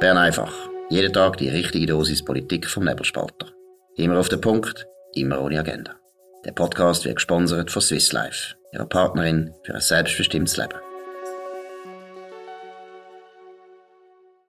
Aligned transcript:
Bern 0.00 0.16
einfach. 0.16 0.54
Jeden 0.90 1.12
Tag 1.12 1.38
die 1.38 1.48
richtige 1.48 1.86
Dosis 1.86 2.24
Politik 2.24 2.68
vom 2.68 2.84
Nebelspalter. 2.84 3.48
Immer 3.96 4.20
auf 4.20 4.28
den 4.28 4.40
Punkt, 4.40 4.86
immer 5.14 5.40
ohne 5.42 5.58
Agenda. 5.58 5.96
Der 6.44 6.52
Podcast 6.52 7.04
wird 7.04 7.16
gesponsert 7.16 7.72
von 7.72 7.82
Swiss 7.82 8.12
Life, 8.12 8.54
ihrer 8.72 8.86
Partnerin 8.86 9.52
für 9.64 9.74
ein 9.74 9.80
selbstbestimmtes 9.80 10.56
Leben. 10.56 10.78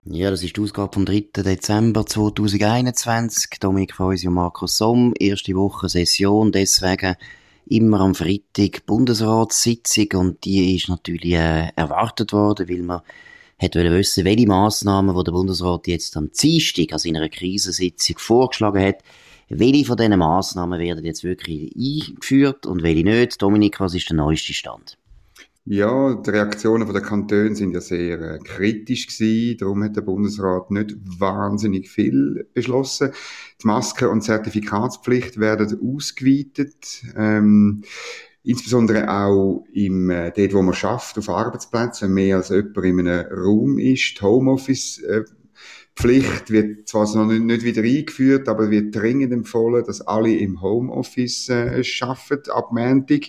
Ja, 0.06 0.30
das 0.30 0.44
ist 0.44 0.56
die 0.56 0.62
Ausgabe 0.62 0.94
vom 0.94 1.06
3. 1.06 1.30
Dezember 1.38 2.06
2021. 2.06 3.60
Dominik 3.60 3.96
Feusi 3.96 4.28
und 4.28 4.36
Markus 4.36 4.78
Somm. 4.78 5.16
Erste 5.20 5.56
Woche 5.56 5.90
Session, 5.90 6.52
deswegen 6.52 7.16
immer 7.66 8.02
am 8.02 8.14
Freitag 8.14 8.86
Bundesratssitzung 8.86 10.10
und 10.14 10.46
die 10.46 10.76
ist 10.76 10.90
natürlich 10.90 11.34
äh, 11.34 11.70
erwartet 11.76 12.34
worden, 12.34 12.70
weil 12.70 12.84
man 12.84 13.02
hat 13.60 13.76
wissen, 13.76 14.26
welche 14.26 14.48
Massnahmen, 14.48 15.16
die 15.16 15.24
der 15.24 15.32
Bundesrat 15.32 15.88
jetzt 15.88 16.16
am 16.16 16.32
Dienstag 16.32 16.94
an 16.94 17.00
seiner 17.00 17.28
Krisensitzung 17.30 18.18
vorgeschlagen 18.18 18.82
hat, 18.82 19.04
welche 19.50 19.86
von 19.86 19.98
diesen 19.98 20.18
Massnahmen 20.18 20.80
werden 20.80 21.04
jetzt 21.06 21.24
wirklich 21.24 21.76
eingeführt 21.76 22.66
und 22.66 22.84
welche 22.84 23.04
nicht. 23.04 23.42
Dominik, 23.42 23.80
was 23.80 23.96
ist 23.96 24.10
der 24.10 24.16
neueste 24.16 24.54
Stand? 24.54 24.98
Ja, 25.66 26.16
die 26.16 26.30
Reaktionen 26.32 26.92
der 26.92 27.02
Kantone 27.02 27.56
sind 27.56 27.74
ja 27.74 27.82
sehr 27.82 28.20
äh, 28.20 28.40
kritisch 28.40 29.08
gewesen. 29.08 29.58
Darum 29.60 29.84
hat 29.84 29.96
der 29.96 30.02
Bundesrat 30.02 30.72
nicht 30.72 30.96
wahnsinnig 31.20 31.90
viel 31.90 32.48
beschlossen. 32.54 33.12
Die 33.62 33.68
Maske- 33.68 34.10
und 34.10 34.22
Zertifikatspflicht 34.22 35.40
werden 35.40 35.80
ausgeweitet. 35.80 37.04
Ähm, 37.16 37.84
insbesondere 38.44 39.10
auch 39.10 39.66
im, 39.74 40.10
äh, 40.10 40.32
dort, 40.36 40.54
wo 40.54 40.62
man 40.62 40.74
schafft, 40.74 41.18
auf 41.18 41.30
Arbeitsplätzen, 41.30 42.08
wenn 42.08 42.16
mehr 42.16 42.38
als 42.38 42.50
jemand 42.50 42.78
in 42.78 43.08
einem 43.08 43.28
Raum 43.32 43.80
ist. 43.80 44.18
Die 44.20 44.22
Homeoffice, 44.22 45.00
äh, 45.00 45.24
Pflicht 45.96 46.50
wird 46.50 46.88
zwar 46.88 47.14
noch 47.14 47.26
nicht, 47.26 47.44
nicht 47.44 47.64
wieder 47.64 47.84
eingeführt, 47.84 48.48
aber 48.48 48.72
wird 48.72 48.96
dringend 48.96 49.34
empfohlen, 49.34 49.84
dass 49.86 50.00
alle 50.00 50.34
im 50.34 50.62
Homeoffice 50.62 51.50
äh, 51.50 51.84
arbeiten, 52.00 52.52
ab 52.52 52.72
Montag. 52.72 53.24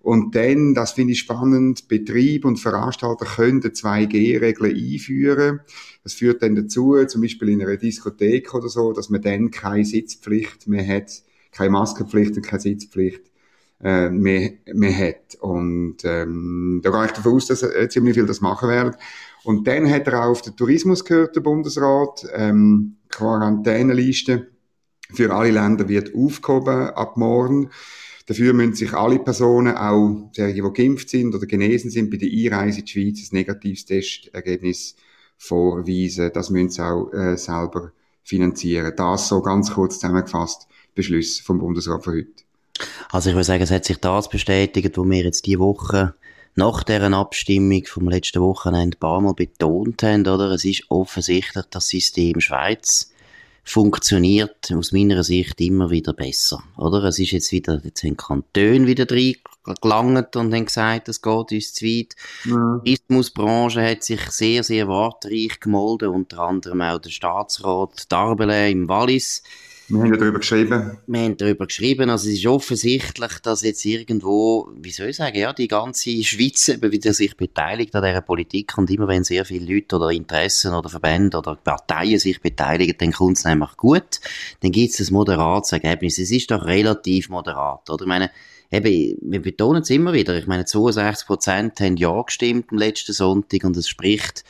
Und 0.00 0.34
dann, 0.34 0.74
das 0.74 0.92
finde 0.92 1.12
ich 1.12 1.20
spannend, 1.20 1.86
Betrieb 1.86 2.44
und 2.44 2.56
Veranstalter 2.56 3.24
können 3.24 3.60
2G-Regeln 3.60 4.74
einführen. 4.74 5.60
Das 6.02 6.14
führt 6.14 6.42
dann 6.42 6.56
dazu, 6.56 6.96
zum 7.06 7.22
Beispiel 7.22 7.50
in 7.50 7.62
einer 7.62 7.76
Diskothek 7.76 8.52
oder 8.52 8.68
so, 8.68 8.92
dass 8.92 9.08
man 9.08 9.22
dann 9.22 9.52
keine 9.52 9.84
Sitzpflicht 9.84 10.66
mehr 10.66 10.84
hat, 10.84 11.22
keine 11.52 11.70
Maskenpflicht 11.70 12.36
und 12.36 12.42
keine 12.42 12.62
Sitzpflicht 12.62 13.31
äh, 13.82 14.10
mehr, 14.10 14.52
mehr 14.72 14.96
hat. 14.96 15.36
Und 15.40 15.98
ähm, 16.04 16.80
da 16.82 16.90
gehe 16.90 17.06
ich 17.06 17.12
davon 17.12 17.34
aus, 17.34 17.46
dass 17.46 17.62
äh, 17.62 17.88
ziemlich 17.88 18.14
viel 18.14 18.26
das 18.26 18.40
machen 18.40 18.68
werden. 18.68 18.96
Und 19.44 19.66
dann 19.66 19.90
hat 19.90 20.06
er 20.06 20.24
auch 20.24 20.30
auf 20.30 20.42
den 20.42 20.56
Tourismus 20.56 21.04
gehört, 21.04 21.34
der 21.34 21.40
Bundesrat, 21.40 22.26
ähm, 22.34 22.96
Quarantäneliste 23.08 24.48
für 25.12 25.34
alle 25.34 25.50
Länder 25.50 25.88
wird 25.88 26.14
aufgehoben 26.14 26.90
ab 26.90 27.16
morgen. 27.16 27.70
Dafür 28.26 28.52
müssen 28.52 28.74
sich 28.74 28.92
alle 28.92 29.18
Personen, 29.18 29.76
auch 29.76 30.30
die, 30.36 30.54
die 30.54 30.72
geimpft 30.72 31.10
sind 31.10 31.34
oder 31.34 31.46
genesen 31.46 31.90
sind, 31.90 32.10
bei 32.10 32.16
der 32.16 32.30
Einreise 32.30 32.80
in 32.80 32.86
die 32.86 32.92
Schweiz 32.92 33.30
ein 33.30 33.36
negatives 33.36 33.84
Testergebnis 33.84 34.96
vorweisen. 35.36 36.30
Das 36.32 36.50
müssen 36.50 36.70
sie 36.70 36.84
auch 36.84 37.12
äh, 37.12 37.36
selber 37.36 37.92
finanzieren. 38.22 38.92
Das 38.96 39.28
so 39.28 39.42
ganz 39.42 39.72
kurz 39.72 39.98
zusammengefasst 39.98 40.68
Beschluss 40.94 41.40
vom 41.40 41.58
Bundesrat 41.58 42.04
von 42.04 42.14
heute. 42.14 42.44
Also 43.10 43.30
ich 43.30 43.34
würde 43.34 43.44
sagen, 43.44 43.62
es 43.62 43.70
hat 43.70 43.84
sich 43.84 43.98
das 43.98 44.28
bestätigt, 44.28 44.96
wo 44.96 45.04
wir 45.04 45.22
jetzt 45.22 45.46
die 45.46 45.58
Woche 45.58 46.14
nach 46.54 46.82
deren 46.82 47.14
Abstimmung 47.14 47.84
vom 47.86 48.08
letzten 48.08 48.42
Wochenende 48.42 48.96
ein 48.96 49.00
paar 49.00 49.20
Mal 49.20 49.34
betont 49.34 50.02
haben, 50.02 50.26
oder? 50.26 50.50
Es 50.50 50.64
ist 50.64 50.84
offensichtlich, 50.88 51.64
das 51.70 51.88
System 51.88 52.40
Schweiz 52.40 53.12
funktioniert 53.64 54.72
aus 54.74 54.92
meiner 54.92 55.22
Sicht 55.22 55.60
immer 55.60 55.90
wieder 55.90 56.12
besser, 56.12 56.62
oder? 56.76 57.04
Es 57.04 57.18
ist 57.18 57.30
jetzt 57.30 57.52
wieder, 57.52 57.80
jetzt 57.84 58.00
sind 58.00 58.18
Kantone 58.18 58.86
wieder 58.86 59.06
reingelangt 59.08 60.36
und 60.36 60.52
haben 60.52 60.64
gesagt, 60.64 61.08
es 61.08 61.22
geht 61.22 61.52
uns 61.52 61.74
zu 61.74 61.84
weit. 61.84 62.16
Ja. 62.44 62.80
Die 62.84 62.98
Tourismusbranche 62.98 63.82
hat 63.82 64.02
sich 64.02 64.20
sehr, 64.30 64.64
sehr 64.64 64.88
wortreich 64.88 65.60
gemolden, 65.60 66.08
unter 66.08 66.40
anderem 66.40 66.82
auch 66.82 66.98
der 66.98 67.10
Staatsrat 67.10 68.10
Darbele 68.10 68.70
im 68.70 68.88
Wallis 68.88 69.42
wir 69.92 70.00
haben 70.00 70.12
ja 70.12 70.18
darüber 70.18 70.38
geschrieben. 70.38 70.98
Wir 71.06 71.20
haben 71.20 71.36
darüber 71.36 71.66
geschrieben. 71.66 72.08
Also 72.08 72.28
es 72.28 72.36
ist 72.36 72.46
offensichtlich, 72.46 73.38
dass 73.42 73.62
jetzt 73.62 73.84
irgendwo, 73.84 74.70
wie 74.74 74.90
soll 74.90 75.08
ich 75.08 75.16
sagen, 75.16 75.36
ja, 75.36 75.52
die 75.52 75.68
ganze 75.68 76.22
Schweiz 76.22 76.68
eben 76.68 76.90
wieder 76.90 77.12
sich 77.12 77.36
beteiligt 77.36 77.94
an 77.94 78.02
dieser 78.02 78.22
Politik 78.22 78.76
und 78.78 78.90
immer 78.90 79.06
wenn 79.06 79.22
sehr 79.22 79.44
viele 79.44 79.74
Leute 79.74 79.96
oder 79.96 80.10
Interessen 80.10 80.72
oder 80.72 80.88
Verbände 80.88 81.36
oder 81.36 81.56
Parteien 81.56 82.18
sich 82.18 82.40
beteiligen, 82.40 82.96
dann 82.98 83.12
kommt 83.12 83.36
es 83.36 83.44
nämlich 83.44 83.76
gut. 83.76 84.20
Dann 84.60 84.72
gibt 84.72 84.98
es 84.98 85.10
ein 85.10 85.12
moderates 85.12 85.72
Ergebnis. 85.72 86.18
Es 86.18 86.30
ist 86.30 86.50
doch 86.50 86.64
relativ 86.64 87.28
moderat, 87.28 87.90
oder? 87.90 88.02
Ich 88.04 88.08
meine, 88.08 88.30
eben, 88.70 89.18
wir 89.20 89.42
betonen 89.42 89.82
es 89.82 89.90
immer 89.90 90.14
wieder. 90.14 90.36
Ich 90.38 90.46
meine, 90.46 90.64
62 90.64 91.26
Prozent 91.26 91.80
haben 91.80 91.98
Ja 91.98 92.22
gestimmt 92.22 92.66
am 92.70 92.78
letzten 92.78 93.12
Sonntag 93.12 93.64
und 93.64 93.76
es 93.76 93.88
spricht 93.88 94.44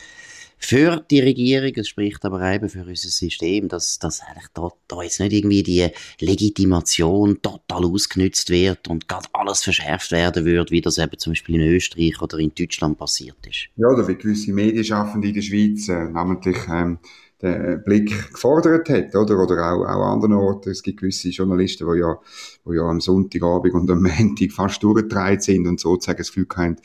für 0.65 1.05
die 1.11 1.21
Regierung, 1.21 1.73
es 1.75 1.89
spricht 1.89 2.25
aber 2.25 2.41
eben 2.53 2.69
für 2.69 2.85
unser 2.85 3.09
System, 3.09 3.69
dass, 3.69 3.99
dass 3.99 4.21
eigentlich 4.21 4.49
da, 4.55 4.71
da 4.89 5.03
jetzt 5.03 5.21
nicht 5.21 5.33
irgendwie 5.33 5.63
die 5.63 5.89
Legitimation 6.21 7.41
total 7.43 7.85
ausgenützt 7.85 8.49
wird 8.51 8.89
und 8.89 9.09
gerade 9.09 9.29
alles 9.33 9.63
verschärft 9.63 10.13
werden 10.13 10.45
würde, 10.45 10.71
wie 10.71 10.81
das 10.81 10.99
eben 10.99 11.19
zum 11.19 11.33
Beispiel 11.33 11.57
in 11.57 11.75
Österreich 11.75 12.21
oder 12.23 12.39
in 12.39 12.53
Deutschland 12.55 12.99
passiert 12.99 13.37
ist. 13.47 13.69
Ja, 13.77 13.89
oder 13.89 14.07
wie 14.07 14.15
gewisse 14.15 14.53
Medienschaffende 14.53 15.29
in 15.29 15.35
der 15.35 15.43
Schweiz, 15.43 15.89
äh, 15.89 16.05
namentlich 16.05 16.57
ähm, 16.71 16.99
den 17.43 17.83
Blick 17.85 18.33
gefordert 18.33 18.89
hat, 18.89 19.15
oder? 19.15 19.39
Oder 19.39 19.73
auch, 19.73 19.83
auch 19.83 20.07
an 20.07 20.13
anderen 20.15 20.35
Orten. 20.35 20.71
Es 20.71 20.83
gibt 20.83 21.01
gewisse 21.01 21.31
Journalisten, 21.31 21.91
die 21.93 22.01
ja, 22.01 22.19
die 22.67 22.77
ja 22.77 22.83
am 22.83 23.01
Sonntagabend 23.01 23.75
und 23.75 23.91
am 23.91 24.03
Montag 24.03 24.53
fast 24.53 24.83
durchgetragen 24.83 25.41
sind 25.41 25.67
und 25.67 25.81
sozusagen 25.81 26.19
das 26.19 26.29
Gefühl 26.29 26.47
haben, 26.57 26.77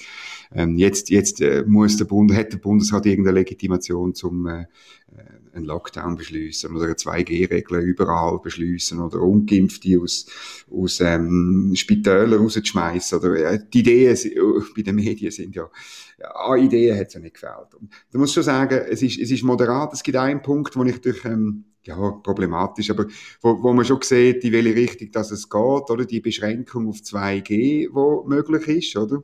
ähm, 0.53 0.77
jetzt, 0.77 1.09
jetzt 1.09 1.41
äh, 1.41 1.63
muss 1.67 1.97
der 1.97 2.05
Bund, 2.05 2.33
hat 2.33 2.53
der 2.53 2.57
Bundesrat 2.57 3.05
irgendeine 3.05 3.39
Legitimation 3.39 4.15
zum 4.15 4.47
äh, 4.47 4.65
einen 5.57 5.65
Lockdown 5.65 6.15
beschließen 6.15 6.73
oder 6.73 6.85
eine 6.85 6.93
2G-Regel 6.93 7.81
überall 7.81 8.39
beschließen 8.39 8.99
oder 8.99 9.21
Ungeimpfte 9.21 9.99
aus, 9.99 10.25
aus 10.71 11.01
ähm, 11.01 11.73
Spitälern 11.75 12.39
rauszuschmeißen. 12.41 13.19
Oder, 13.19 13.35
äh, 13.35 13.59
die 13.73 13.79
Ideen 13.79 14.15
äh, 14.15 14.61
bei 14.75 14.81
den 14.83 14.95
Medien 14.95 15.31
sind 15.31 15.55
ja, 15.55 15.69
ja 16.19 16.27
an 16.27 16.59
Ideen 16.59 16.97
hat 16.97 17.07
es 17.07 17.13
ja 17.15 17.19
nicht 17.19 17.33
gefällt. 17.33 17.73
Und 17.75 17.91
da 18.11 18.19
muss 18.19 18.33
schon 18.33 18.43
sagen, 18.43 18.79
es 18.89 19.01
ist, 19.01 19.19
es 19.19 19.31
ist 19.31 19.43
moderat. 19.43 19.93
Es 19.93 20.03
gibt 20.03 20.17
einen 20.17 20.41
Punkt, 20.41 20.75
wo 20.75 20.83
ich 20.83 21.01
durch 21.01 21.25
ähm, 21.25 21.65
ja, 21.83 22.11
problematisch, 22.11 22.89
aber 22.91 23.05
wo, 23.41 23.63
wo 23.63 23.73
man 23.73 23.85
schon 23.85 24.01
sieht, 24.01 24.43
in 24.43 24.51
welche 24.51 24.75
Richtung 24.75 25.11
dass 25.11 25.31
es 25.31 25.49
geht, 25.49 25.89
oder? 25.89 26.05
Die 26.05 26.19
Beschränkung 26.19 26.87
auf 26.89 26.97
2G, 26.97 27.89
wo 27.91 28.23
möglich 28.27 28.67
ist, 28.67 28.97
oder? 28.97 29.23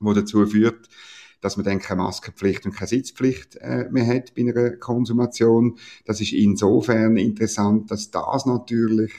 Wo 0.00 0.12
dazu 0.12 0.44
führt, 0.44 0.88
dass 1.44 1.58
man 1.58 1.66
dann 1.66 1.78
keine 1.78 2.02
Maskenpflicht 2.02 2.64
und 2.64 2.74
keine 2.74 2.88
Sitzpflicht 2.88 3.56
äh, 3.56 3.86
mehr 3.90 4.06
hat 4.06 4.34
bei 4.34 4.40
einer 4.40 4.70
Konsumation. 4.70 5.76
Das 6.06 6.22
ist 6.22 6.32
insofern 6.32 7.18
interessant, 7.18 7.90
dass 7.90 8.10
das 8.10 8.46
natürlich 8.46 9.12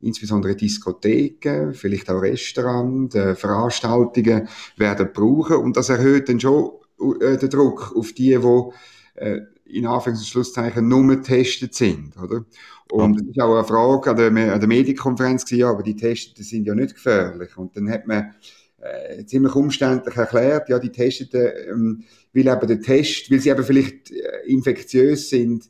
insbesondere 0.00 0.54
Diskotheken, 0.54 1.72
vielleicht 1.72 2.10
auch 2.10 2.20
Restaurants, 2.20 3.14
äh, 3.14 3.34
Veranstaltungen 3.34 4.48
werden 4.76 5.08
brauchen 5.14 5.56
und 5.56 5.78
das 5.78 5.88
erhöht 5.88 6.28
dann 6.28 6.40
schon 6.40 6.72
äh, 7.20 7.38
den 7.38 7.48
Druck 7.48 7.96
auf 7.96 8.12
die, 8.12 8.38
die 8.38 8.70
äh, 9.14 9.40
in 9.64 9.86
Anführungs- 9.86 10.18
und 10.18 10.26
Schlusszeichen 10.26 10.86
nur 10.86 11.06
getestet 11.06 11.74
sind, 11.74 12.18
oder? 12.18 12.44
Und 12.90 13.18
es 13.18 13.28
ist 13.28 13.40
auch 13.40 13.54
eine 13.54 13.64
Frage 13.64 14.10
an 14.10 14.16
der, 14.18 14.52
an 14.52 14.60
der 14.60 14.68
Medienkonferenz 14.68 15.46
gewesen, 15.46 15.60
ja, 15.60 15.70
aber 15.70 15.82
die 15.82 15.96
Testeten 15.96 16.44
sind 16.44 16.66
ja 16.66 16.74
nicht 16.74 16.96
gefährlich. 16.96 17.56
Und 17.56 17.74
dann 17.74 17.88
hat 17.88 18.06
man 18.06 18.34
äh, 18.82 19.24
ziemlich 19.24 19.54
umständlich 19.54 20.16
erklärt, 20.16 20.68
ja, 20.68 20.78
die 20.78 20.90
Testeten, 20.90 21.52
ähm, 21.70 22.04
weil 22.32 22.48
eben 22.48 22.66
der 22.66 22.80
Test, 22.80 23.30
weil 23.30 23.38
sie 23.38 23.50
eben 23.50 23.64
vielleicht 23.64 24.10
äh, 24.10 24.46
infektiös 24.46 25.30
sind, 25.30 25.68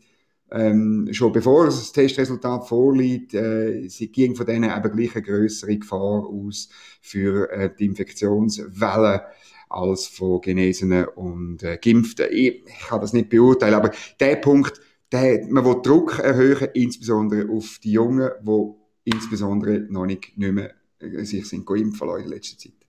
ähm, 0.51 1.09
schon 1.13 1.33
bevor 1.33 1.67
das 1.67 1.93
Testresultat 1.93 2.69
vorliegt, 2.69 3.35
äh, 3.35 3.89
sie 3.89 4.13
gehen 4.13 4.37
von 4.37 4.47
denen 4.47 4.71
eben 4.71 4.97
gleich 4.97 5.15
eine 5.15 5.25
größere 5.25 5.79
Gefahr 5.79 6.27
aus 6.27 6.69
für 7.01 7.51
äh, 7.51 7.71
die 7.79 7.87
Infektionswelle 7.87 9.23
als 9.69 10.07
von 10.07 10.41
Genesenen 10.43 11.07
und 11.07 11.63
äh, 11.63 11.79
Geimpften. 11.83 12.27
Ich, 12.31 12.67
ich 12.67 12.79
kann 12.87 13.01
das 13.01 13.15
nicht 13.15 13.31
beurteilen, 13.31 13.75
aber 13.75 13.91
der 14.21 14.37
Punkt, 14.37 14.81
der, 15.11 15.47
man 15.49 15.65
will 15.65 15.81
Druck 15.83 16.19
erhöhen, 16.19 16.69
insbesondere 16.75 17.51
auf 17.51 17.79
die 17.83 17.93
Jungen, 17.93 18.31
die 18.43 18.73
insbesondere 19.05 19.81
noch 19.89 20.07
nicht, 20.07 20.37
nicht 20.37 20.53
mehr 20.53 20.75
äh, 20.99 21.25
sich 21.25 21.47
sind 21.47 21.69
impfen 21.69 22.09
in 22.19 22.29
letzter 22.29 22.59
Zeit. 22.59 22.82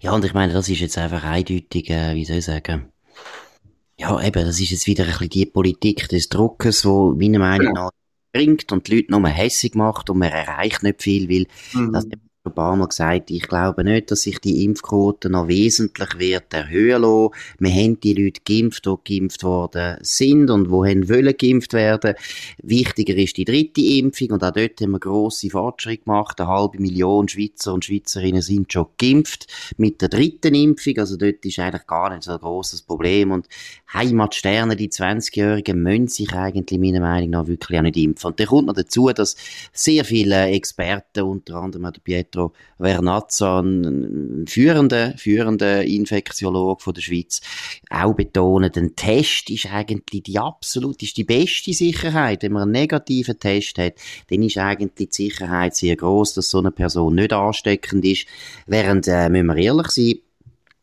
Ja, 0.00 0.12
und 0.12 0.24
ich 0.24 0.34
meine, 0.34 0.52
das 0.52 0.68
ist 0.68 0.80
jetzt 0.80 0.98
einfach 0.98 1.24
eindeutig, 1.24 1.90
äh, 1.90 2.14
wie 2.14 2.24
soll 2.24 2.38
ich 2.38 2.44
sagen, 2.44 2.92
ja, 3.98 4.20
eben, 4.22 4.44
das 4.44 4.60
ist 4.60 4.70
jetzt 4.70 4.86
wieder 4.86 5.04
ein 5.04 5.10
bisschen 5.10 5.30
die 5.30 5.46
Politik 5.46 6.08
des 6.08 6.28
Druckes, 6.28 6.84
wo 6.84 7.12
meiner 7.12 7.38
Meinung 7.38 7.72
nach 7.72 7.90
bringt 8.32 8.70
und 8.70 8.86
die 8.86 8.96
Leute 8.96 9.12
nur 9.12 9.26
hässig 9.28 9.74
macht 9.74 10.10
und 10.10 10.18
man 10.18 10.30
erreicht 10.30 10.82
nicht 10.82 11.02
viel, 11.02 11.28
weil 11.28 11.46
mhm. 11.72 11.92
das 11.92 12.06
ein 12.46 12.54
paar 12.54 12.76
Mal 12.76 12.88
gesagt, 12.88 13.30
ich 13.30 13.42
glaube 13.42 13.84
nicht, 13.84 14.10
dass 14.10 14.22
sich 14.22 14.38
die 14.40 14.64
Impfquote 14.64 15.28
noch 15.30 15.48
wesentlich 15.48 16.18
wird 16.18 16.52
erhöhen 16.52 17.02
lassen. 17.02 17.30
Wir 17.58 17.70
haben 17.72 18.00
die 18.00 18.14
Leute 18.14 18.40
geimpft, 18.44 18.86
die 18.86 19.18
geimpft 19.18 19.42
worden 19.42 19.98
sind 20.00 20.50
und 20.50 20.70
haben 20.70 21.08
wollen 21.08 21.36
geimpft 21.36 21.72
werden. 21.72 22.14
Wichtiger 22.62 23.16
ist 23.16 23.36
die 23.36 23.44
dritte 23.44 23.80
Impfung 23.80 24.30
und 24.30 24.44
auch 24.44 24.52
dort 24.52 24.80
haben 24.80 24.92
wir 24.92 25.00
grosse 25.00 25.50
Fortschritte 25.50 26.04
gemacht. 26.04 26.40
Eine 26.40 26.48
halbe 26.50 26.80
Million 26.80 27.28
Schweizer 27.28 27.74
und 27.74 27.84
Schweizerinnen 27.84 28.42
sind 28.42 28.72
schon 28.72 28.86
geimpft 28.98 29.46
mit 29.76 30.00
der 30.00 30.08
dritten 30.08 30.54
Impfung. 30.54 30.98
Also 30.98 31.16
dort 31.16 31.44
ist 31.44 31.58
eigentlich 31.58 31.86
gar 31.86 32.10
nicht 32.10 32.24
so 32.24 32.32
ein 32.32 32.38
grosses 32.38 32.82
Problem 32.82 33.30
und 33.30 33.46
Heimatsterne, 33.92 34.76
die 34.76 34.90
20-Jährigen, 34.90 35.82
müssen 35.82 36.08
sich 36.08 36.32
eigentlich 36.32 36.78
meiner 36.78 37.00
Meinung 37.00 37.30
nach 37.30 37.46
wirklich 37.46 37.78
auch 37.78 37.82
nicht 37.82 37.96
impfen. 37.96 38.28
Und 38.28 38.40
dann 38.40 38.46
kommt 38.46 38.66
noch 38.66 38.74
dazu, 38.74 39.08
dass 39.10 39.36
sehr 39.72 40.04
viele 40.04 40.46
Experten, 40.46 41.22
unter 41.22 41.56
anderem 41.56 41.86
auch 41.86 41.92
der 41.92 42.00
Pietro 42.00 42.35
Vernazza, 42.78 43.60
ein 43.60 44.44
führender, 44.48 45.14
führender 45.16 45.84
Infektiologe 45.84 46.82
von 46.82 46.94
der 46.94 47.02
Schweiz, 47.02 47.40
auch 47.90 48.14
betonen, 48.14 48.72
ein 48.76 48.96
Test 48.96 49.50
ist 49.50 49.66
eigentlich 49.72 50.22
die 50.22 50.38
absolut, 50.38 51.02
ist 51.02 51.16
die 51.16 51.24
beste 51.24 51.72
Sicherheit. 51.72 52.42
Wenn 52.42 52.52
man 52.52 52.62
einen 52.62 52.72
negativen 52.72 53.38
Test 53.38 53.78
hat, 53.78 53.94
dann 54.30 54.42
ist 54.42 54.58
eigentlich 54.58 55.08
die 55.10 55.28
Sicherheit 55.28 55.74
sehr 55.74 55.96
groß, 55.96 56.34
dass 56.34 56.50
so 56.50 56.58
eine 56.58 56.70
Person 56.70 57.14
nicht 57.14 57.32
ansteckend 57.32 58.04
ist. 58.04 58.26
Während, 58.66 59.08
äh, 59.08 59.28
müssen 59.28 59.46
wir 59.46 59.56
ehrlich 59.56 59.88
sein, 59.88 60.14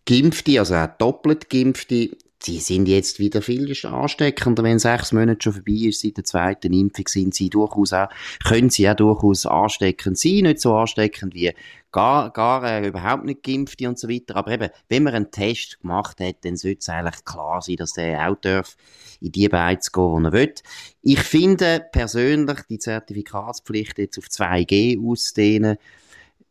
Geimpfte, 0.06 0.60
also 0.60 0.76
auch 0.76 0.90
doppelt 0.98 1.50
Geimpfte, 1.50 2.10
die 2.45 2.60
sind 2.60 2.88
jetzt 2.88 3.19
wieder 3.19 3.42
viel 3.42 3.74
ansteckender, 3.86 4.63
wenn 4.63 4.80
sechs 4.80 5.12
Monate 5.12 5.40
schon 5.42 5.54
vorbei 5.54 5.88
ist 5.88 6.01
seit 6.01 6.18
der 6.18 6.24
zweiten 6.24 6.74
Impfung, 6.74 7.07
sind 7.07 7.34
sie 7.34 7.50
durchaus 7.50 7.94
auch, 7.94 8.10
können 8.44 8.69
sie 8.69 8.90
auch 8.90 8.95
durchaus 8.95 9.45
ansteckend 9.45 10.18
sein, 10.18 10.44
nicht 10.44 10.60
so 10.60 10.75
ansteckend 10.75 11.34
wie 11.34 11.54
gar, 11.92 12.31
gar 12.31 12.63
äh, 12.63 12.88
überhaupt 12.88 13.24
nicht 13.24 13.44
geimpfte 13.44 13.88
und 13.88 13.98
so 13.98 14.10
weiter, 14.10 14.36
aber 14.36 14.51
eben, 14.51 14.69
wenn 14.90 15.04
man 15.04 15.13
einen 15.13 15.31
Test 15.31 15.80
gemacht 15.80 16.19
hat, 16.19 16.38
dann 16.42 16.57
sollte 16.57 16.80
es 16.80 16.90
eigentlich 16.90 17.24
klar 17.24 17.62
sein, 17.62 17.78
dass 17.78 17.94
der 17.94 18.30
auch 18.30 18.36
darf, 18.36 18.75
in 19.22 19.31
die 19.31 19.48
Beine 19.48 19.80
zu 19.80 19.92
gehen, 19.92 20.04
wo 20.04 20.19
er 20.19 20.34
will. 20.34 20.54
Ich 21.01 21.19
finde 21.19 21.86
persönlich 21.92 22.60
die 22.69 22.80
Zertifikatspflicht 22.80 23.98
jetzt 24.00 24.18
auf 24.18 24.25
2G 24.25 25.00
auszudehnen, 25.00 25.78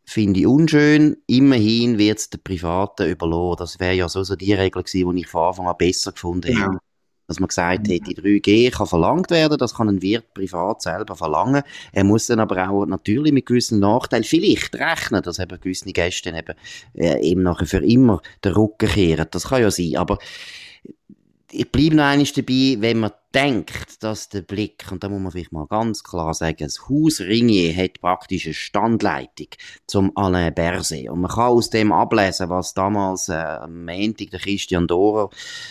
finde 0.05 0.41
ich 0.41 0.47
unschön. 0.47 1.17
Immerhin 1.27 1.99
wird 1.99 2.19
es 2.19 2.31
den 2.31 2.43
Privaten 2.43 3.09
überlassen. 3.09 3.57
Das 3.59 3.81
wäre 3.81 3.95
ja 3.95 4.09
so, 4.09 4.23
so 4.23 4.37
die 4.37 4.53
Regel 4.53 4.83
gewesen, 4.83 5.15
die 5.15 5.21
ich 5.23 5.29
von 5.29 5.49
Anfang 5.49 5.69
an 5.69 5.77
besser 5.79 6.13
gefunden 6.13 6.49
hätte. 6.49 6.61
Ja. 6.61 6.79
Dass 7.29 7.39
man 7.41 7.49
gesagt 7.49 7.89
hätte, 7.89 8.05
die 8.05 8.41
3G 8.41 8.71
kann 8.73 8.87
verlangt 8.87 9.31
werden, 9.31 9.57
das 9.57 9.75
kann 9.75 9.89
ein 9.89 10.03
Wirt 10.03 10.35
privat 10.35 10.83
selber 10.83 11.17
verlangen. 11.17 11.63
Er 11.93 12.05
muss 12.05 12.27
dann 12.27 12.41
aber 12.41 12.69
auch 12.69 12.85
natürlich 12.85 13.33
mit 13.33 13.47
gewissen 13.47 13.79
Nachteilen 13.79 14.25
vielleicht 14.25 14.75
rechnen, 14.75 15.23
dass 15.23 15.39
eben 15.39 15.61
gewisse 15.61 15.93
Gäste 15.93 16.31
eben, 16.31 16.55
äh, 16.95 17.21
eben 17.23 17.43
nachher 17.43 17.67
für 17.67 17.83
immer 17.83 18.21
den 18.45 18.53
Rücken 18.53 18.89
kehren. 18.89 19.29
Das 19.31 19.49
kann 19.49 19.63
ja 19.63 19.71
sein, 19.71 19.97
aber 19.97 20.19
ich 21.53 21.71
bleibe 21.71 21.97
noch 21.97 22.05
einmal 22.05 22.27
dabei, 22.35 22.77
wenn 22.81 23.01
man 23.01 23.11
denkt, 23.35 24.03
dass 24.03 24.29
der 24.31 24.43
Blick, 24.43 24.87
und 24.91 25.05
da 25.05 25.09
muss 25.09 25.21
man 25.21 25.33
vielleicht 25.33 25.53
mal 25.53 25.67
ganz 25.67 26.03
klar 26.03 26.33
sagen, 26.33 26.57
das 26.61 26.89
Haus 26.89 27.21
Ringier 27.21 27.77
hat 27.77 28.01
praktisch 28.01 28.47
eine 28.47 28.55
Standleitung 28.55 29.49
zum 29.87 30.17
Alain 30.17 30.55
Berset. 30.55 31.11
Und 31.11 31.21
man 31.21 31.31
kann 31.31 31.51
aus 31.51 31.71
dem 31.71 31.93
ablesen, 31.93 32.49
was 32.49 32.75
damals 32.75 33.29
äh, 33.29 33.35
am 33.35 33.85
Montag 33.85 34.31
der 34.31 34.41
Christian 34.41 34.87
Dorer, 34.87 35.31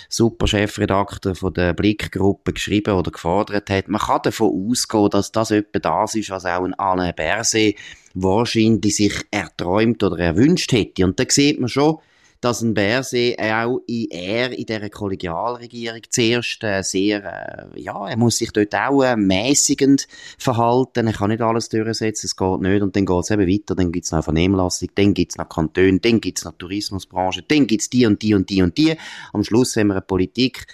Superchefredakteur 0.09 1.35
von 1.35 1.53
der 1.53 1.73
Blickgruppe, 1.73 2.53
geschrieben 2.53 2.95
oder 2.95 3.11
gefordert 3.11 3.69
hat. 3.69 3.87
Man 3.87 4.01
kann 4.01 4.21
davon 4.23 4.69
ausgehen, 4.69 5.09
dass 5.09 5.31
das 5.31 5.51
etwa 5.51 5.79
das 5.79 6.15
ist, 6.15 6.29
was 6.29 6.45
auch 6.45 6.63
ein 6.63 6.75
Alain 6.75 7.13
Berset 7.15 7.75
wahrscheinlich 8.13 8.95
sich 8.95 9.13
erträumt 9.31 10.03
oder 10.03 10.19
erwünscht 10.19 10.71
hätte. 10.73 11.05
Und 11.05 11.19
da 11.19 11.23
sieht 11.27 11.59
man 11.59 11.69
schon, 11.69 11.97
dass 12.41 12.61
ein 12.61 12.73
Berset 12.73 13.39
auch 13.39 13.81
in, 13.87 14.07
er 14.09 14.51
in 14.51 14.65
dieser 14.65 14.89
Kollegialregierung 14.89 16.01
zuerst 16.09 16.63
äh, 16.63 16.81
sehr, 16.81 17.23
äh, 17.23 17.79
ja, 17.79 18.07
er 18.07 18.17
muss 18.17 18.37
sich 18.37 18.51
dort 18.51 18.73
auch 18.73 19.03
äh, 19.03 19.15
mäßigend 19.15 20.07
verhalten, 20.39 21.07
er 21.07 21.13
kann 21.13 21.29
nicht 21.29 21.41
alles 21.41 21.69
durchsetzen, 21.69 22.25
es 22.25 22.35
geht 22.35 22.61
nicht 22.61 22.81
und 22.81 22.95
dann 22.95 23.05
geht 23.05 23.19
es 23.19 23.29
eben 23.29 23.47
weiter, 23.47 23.75
dann 23.75 23.91
gibt 23.91 24.05
es 24.05 24.11
noch 24.11 24.23
Vernehmlassung, 24.23 24.89
dann 24.95 25.13
gibt 25.13 25.33
es 25.33 25.37
noch 25.37 25.49
Kantone, 25.49 25.99
dann 25.99 26.19
gibt 26.19 26.39
es 26.39 26.45
noch 26.45 26.57
Tourismusbranche, 26.57 27.43
dann 27.43 27.67
gibt 27.67 27.83
es 27.83 27.89
die 27.89 28.07
und 28.07 28.21
die 28.21 28.33
und 28.33 28.49
die 28.49 28.63
und 28.63 28.77
die. 28.77 28.97
Am 29.33 29.43
Schluss 29.43 29.75
haben 29.77 29.87
wir 29.87 29.93
eine 29.93 30.01
Politik, 30.01 30.65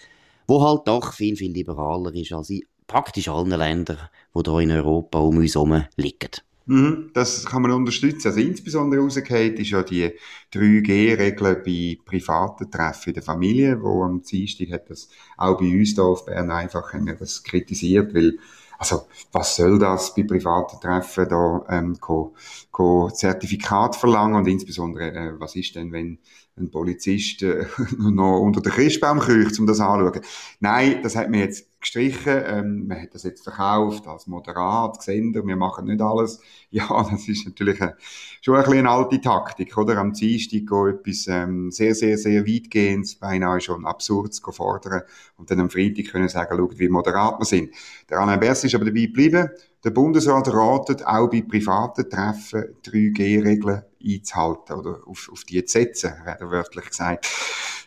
wo 0.48 0.64
halt 0.64 0.88
doch 0.88 1.14
viel, 1.14 1.36
viel 1.36 1.52
liberaler 1.52 2.16
ist 2.16 2.32
als 2.32 2.50
in 2.50 2.64
praktisch 2.88 3.28
allen 3.28 3.50
Ländern, 3.50 3.98
die 4.34 4.50
hier 4.50 4.60
in 4.60 4.72
Europa 4.72 5.20
um 5.20 5.38
uns 5.38 5.56
herum 5.56 5.84
liegen. 5.98 6.32
Mhm, 6.70 7.12
das 7.14 7.46
kann 7.46 7.62
man 7.62 7.72
unterstützen. 7.72 8.28
Also 8.28 8.42
insbesondere 8.42 9.02
rausgeht 9.02 9.58
ist 9.60 9.70
ja 9.70 9.84
die 9.84 10.12
3G-Regel 10.52 11.56
bei 11.66 11.98
privaten 12.06 12.70
Treffen 12.70 13.10
in 13.10 13.14
der 13.16 13.24
Familie, 13.24 13.82
wo 13.82 14.04
am 14.04 14.22
Dienstag 14.22 14.72
hat 14.72 14.90
das 14.90 15.08
auch 15.38 15.58
bei 15.58 15.66
uns 15.66 15.94
hier 15.96 16.04
auf 16.04 16.26
Bern 16.26 16.52
einfach 16.52 16.92
das 17.20 17.44
kritisiert, 17.44 18.14
weil 18.14 18.38
also, 18.80 19.08
was 19.32 19.56
soll 19.56 19.80
das 19.80 20.14
bei 20.14 20.22
privaten 20.24 20.80
Treffen 20.80 21.28
da 21.28 21.66
ähm, 21.70 22.00
ko, 22.00 22.36
ko 22.72 23.10
Zertifikat 23.10 23.96
verlangen 23.96 24.36
und 24.36 24.48
insbesondere, 24.48 25.12
äh, 25.14 25.40
was 25.40 25.56
ist 25.56 25.74
denn, 25.76 25.92
wenn 25.92 26.20
ein 26.58 26.72
Polizist 26.72 27.44
äh, 27.44 27.66
noch 27.98 28.40
unter 28.40 28.62
den 28.62 28.72
Christbaum 28.72 29.20
kriecht, 29.20 29.60
um 29.60 29.68
das 29.68 29.80
anzuschauen? 29.80 30.22
Nein, 30.60 31.02
das 31.04 31.16
hat 31.16 31.30
mir 31.30 31.40
jetzt 31.40 31.68
gestrichen. 31.80 32.44
Ähm, 32.46 32.88
man 32.88 33.02
hat 33.02 33.14
das 33.14 33.24
jetzt 33.24 33.44
verkauft 33.44 34.08
als 34.08 34.28
Moderat, 34.28 35.02
Sender. 35.02 35.46
Wir 35.46 35.56
machen 35.56 35.86
nicht 35.86 36.02
alles. 36.02 36.40
Ja, 36.70 36.86
das 37.10 37.30
ist 37.30 37.46
natürlich 37.46 37.82
eine, 37.82 37.96
schon 38.42 38.56
ein 38.56 38.64
bisschen 38.64 38.80
eine 38.80 38.90
alte 38.90 39.22
Taktik, 39.22 39.78
oder? 39.78 39.98
Am 40.00 40.12
Dienstag 40.12 40.64
etwas 40.64 41.26
ähm, 41.30 41.72
sehr, 41.72 41.96
sehr, 41.96 42.18
sehr 42.18 42.46
weitgehendes, 42.46 43.16
beinahe 43.16 43.62
schon 43.62 43.86
absurd 43.86 44.36
fordern 44.52 45.04
und 45.38 45.50
dann 45.50 45.62
am 45.62 45.70
Freitag 45.70 46.08
können 46.12 46.28
sagen, 46.28 46.58
schaut, 46.58 46.78
wie 46.78 46.90
moderat 46.90 47.40
wir 47.40 47.46
sind. 47.46 47.74
Der 48.10 48.20
Alain 48.20 48.42
Bers 48.42 48.66
ist 48.66 48.76
aber 48.76 48.84
dabei 48.84 49.06
geblieben. 49.06 49.50
Der 49.86 49.92
Bundesrat 49.92 50.54
ratet 50.54 51.08
auch 51.08 51.30
bei 51.30 51.42
privaten 51.42 52.10
Treffen 52.10 52.66
3G-Regeln 52.84 53.84
einzuhalten 54.08 54.76
oder 54.76 55.00
auf, 55.06 55.30
auf 55.32 55.44
die 55.44 55.64
zu 55.66 55.80
setzen, 55.80 56.14
wäre 56.24 56.50
wörtlich 56.50 56.90
gesagt. 56.90 57.28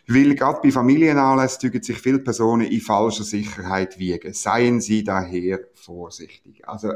Weil 0.07 0.35
gerade 0.35 0.59
bei 0.61 0.71
Familienanlässen 0.71 1.81
sich 1.81 1.97
viele 1.99 2.19
Personen 2.19 2.67
in 2.67 2.81
falscher 2.81 3.23
Sicherheit 3.23 3.97
wiegen. 3.99 4.33
Seien 4.33 4.81
Sie 4.81 5.03
daher 5.03 5.59
vorsichtig. 5.73 6.67
Also, 6.67 6.93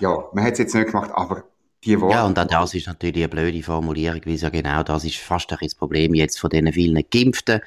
ja, 0.00 0.28
man 0.32 0.44
hat 0.44 0.52
es 0.52 0.58
jetzt 0.58 0.74
nicht 0.74 0.88
gemacht, 0.88 1.10
aber 1.12 1.44
die 1.84 2.00
Worte. 2.00 2.14
Ja, 2.14 2.26
und 2.26 2.38
auch 2.38 2.46
das 2.46 2.74
ist 2.74 2.86
natürlich 2.88 3.18
eine 3.18 3.28
blöde 3.28 3.62
Formulierung, 3.62 4.20
weil 4.24 4.34
ja 4.34 4.48
genau 4.48 4.82
das 4.82 5.04
ist 5.04 5.18
fast 5.18 5.52
ein 5.52 5.58
das 5.60 5.74
Problem 5.74 6.14
jetzt 6.14 6.40
von 6.40 6.50
diesen 6.50 6.72
vielen 6.72 7.02
Geimpften, 7.08 7.60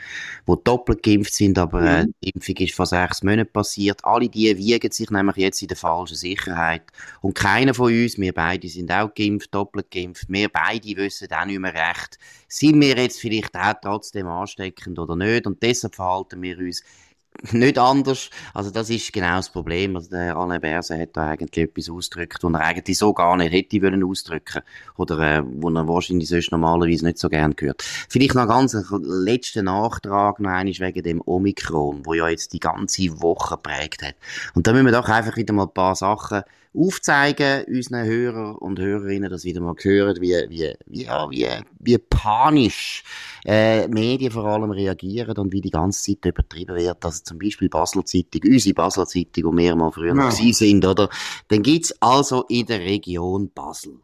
die 0.48 0.56
doppelt 0.64 1.02
geimpft 1.02 1.34
sind, 1.34 1.58
aber 1.58 1.82
mhm. 1.82 2.14
die 2.22 2.30
Impfung 2.30 2.56
ist 2.58 2.76
vor 2.76 2.86
sechs 2.86 3.24
Monaten 3.24 3.52
passiert. 3.52 4.04
Alle 4.04 4.28
die 4.28 4.58
wiegen 4.58 4.92
sich 4.92 5.10
nämlich 5.10 5.38
jetzt 5.38 5.62
in 5.62 5.70
der 5.70 5.78
falschen 5.78 6.18
Sicherheit. 6.18 6.84
Und 7.22 7.36
keiner 7.36 7.74
von 7.74 7.92
uns, 7.92 8.18
wir 8.18 8.34
beide 8.34 8.68
sind 8.68 8.92
auch 8.92 9.14
geimpft, 9.14 9.54
doppelt 9.56 9.90
geimpft, 9.90 10.26
wir 10.28 10.50
beide 10.50 10.98
wissen 10.98 11.32
auch 11.32 11.46
nicht 11.46 11.60
mehr 11.60 11.74
recht, 11.74 12.20
sind 12.50 12.82
wir 12.82 12.98
jetzt 12.98 13.20
vielleicht 13.20 13.56
auch 13.56 13.76
trotzdem 13.82 14.28
ansteckend 14.28 15.00
oder 15.00 15.16
nicht 15.16 15.48
und 15.48 15.64
deshalb 15.64 15.96
verhalten 15.96 16.42
wir 16.42 16.58
uns 16.58 16.84
nicht 17.52 17.78
anders. 17.78 18.30
Also 18.54 18.72
das 18.72 18.90
ist 18.90 19.12
genau 19.12 19.38
das 19.38 19.50
Problem. 19.50 19.96
Also 19.96 20.10
der 20.10 20.36
Alain 20.36 20.62
Berset 20.62 21.00
hat 21.00 21.18
da 21.18 21.30
eigentlich 21.30 21.66
etwas 21.66 21.90
ausgedrückt, 21.90 22.44
was 22.44 22.54
er 22.54 22.60
eigentlich 22.60 22.98
so 22.98 23.14
gar 23.14 23.36
nicht 23.38 23.52
hätte 23.52 23.82
wollen 23.82 24.04
ausdrücken 24.04 24.62
oder 24.98 25.20
äh, 25.20 25.44
wo 25.46 25.70
er 25.70 25.88
wahrscheinlich 25.88 26.30
sonst 26.30 26.52
normalerweise 26.52 27.06
nicht 27.06 27.18
so 27.18 27.30
gern 27.30 27.56
gehört. 27.56 27.84
Vielleicht 28.10 28.36
noch 28.36 28.48
ganz 28.48 28.76
einen 28.76 29.04
letzten 29.04 29.66
Nachtrag 29.66 30.40
noch 30.40 30.50
einmal 30.50 30.74
wegen 30.74 31.04
dem 31.04 31.22
Omikron, 31.26 32.06
wo 32.06 32.14
ja 32.14 32.28
jetzt 32.30 32.54
die 32.54 32.60
ganze 32.60 33.22
Woche 33.22 33.58
prägt 33.58 34.04
hat. 34.04 34.16
Und 34.54 34.68
da 34.68 34.74
müssen 34.74 34.86
wir 34.86 34.92
doch 34.92 35.10
einfach 35.10 35.38
wieder 35.38 35.54
mal 35.54 35.64
ein 35.64 35.74
paar 35.74 35.96
Sachen 35.96 36.44
aufzeigen, 36.74 37.66
unseren 37.68 38.06
Hörer 38.06 38.62
und 38.62 38.80
Hörerinnen, 38.80 39.30
dass 39.30 39.44
wieder 39.44 39.62
mal 39.62 39.76
hören, 39.80 40.22
wie, 40.22 40.36
wie, 40.50 40.74
wie, 40.86 41.04
ja, 41.04 41.30
wie, 41.30 41.48
wie 41.80 41.98
panisch 41.98 43.04
äh, 43.46 43.88
Medien 43.88 44.32
vor 44.32 44.46
allem 44.46 44.72
reagieren 44.72 45.38
und 45.38 45.52
wie 45.52 45.62
die 45.62 45.70
ganze 45.70 46.04
Zeit 46.04 46.26
übertrieben 46.26 46.76
wird. 46.76 47.04
Also 47.04 47.24
zum 47.24 47.40
Beispiel 47.40 47.70
Basler 47.70 48.06
Zeitung, 48.06 48.42
unsere 48.46 48.74
Basler 48.74 49.06
Zeitung, 49.06 49.46
wo 49.46 49.58
wir 49.58 49.76
mal 49.76 49.92
früher 49.92 50.16
ja. 50.16 50.26
noch 50.26 50.32
sind, 50.32 50.86
oder? 50.86 51.10
Dann 51.50 51.64
gibt's 51.64 51.94
also 52.02 52.44
in 52.48 52.66
der 52.66 52.80
Region 52.80 53.52
Basel 53.54 54.00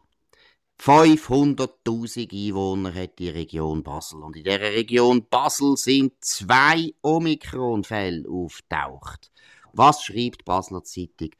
500.000 0.80 2.32
Einwohner 2.32 2.94
hat 2.94 3.18
die 3.18 3.30
Region 3.30 3.82
Basel. 3.82 4.22
Und 4.22 4.36
in 4.36 4.44
der 4.44 4.60
Region 4.60 5.26
Basel 5.28 5.76
sind 5.76 6.12
zwei 6.20 6.94
Omikron-Fälle 7.02 8.28
auftaucht. 8.28 9.32
Was 9.72 10.04
schreibt 10.04 10.44
Basler 10.44 10.84
Zeitung? 10.84 11.30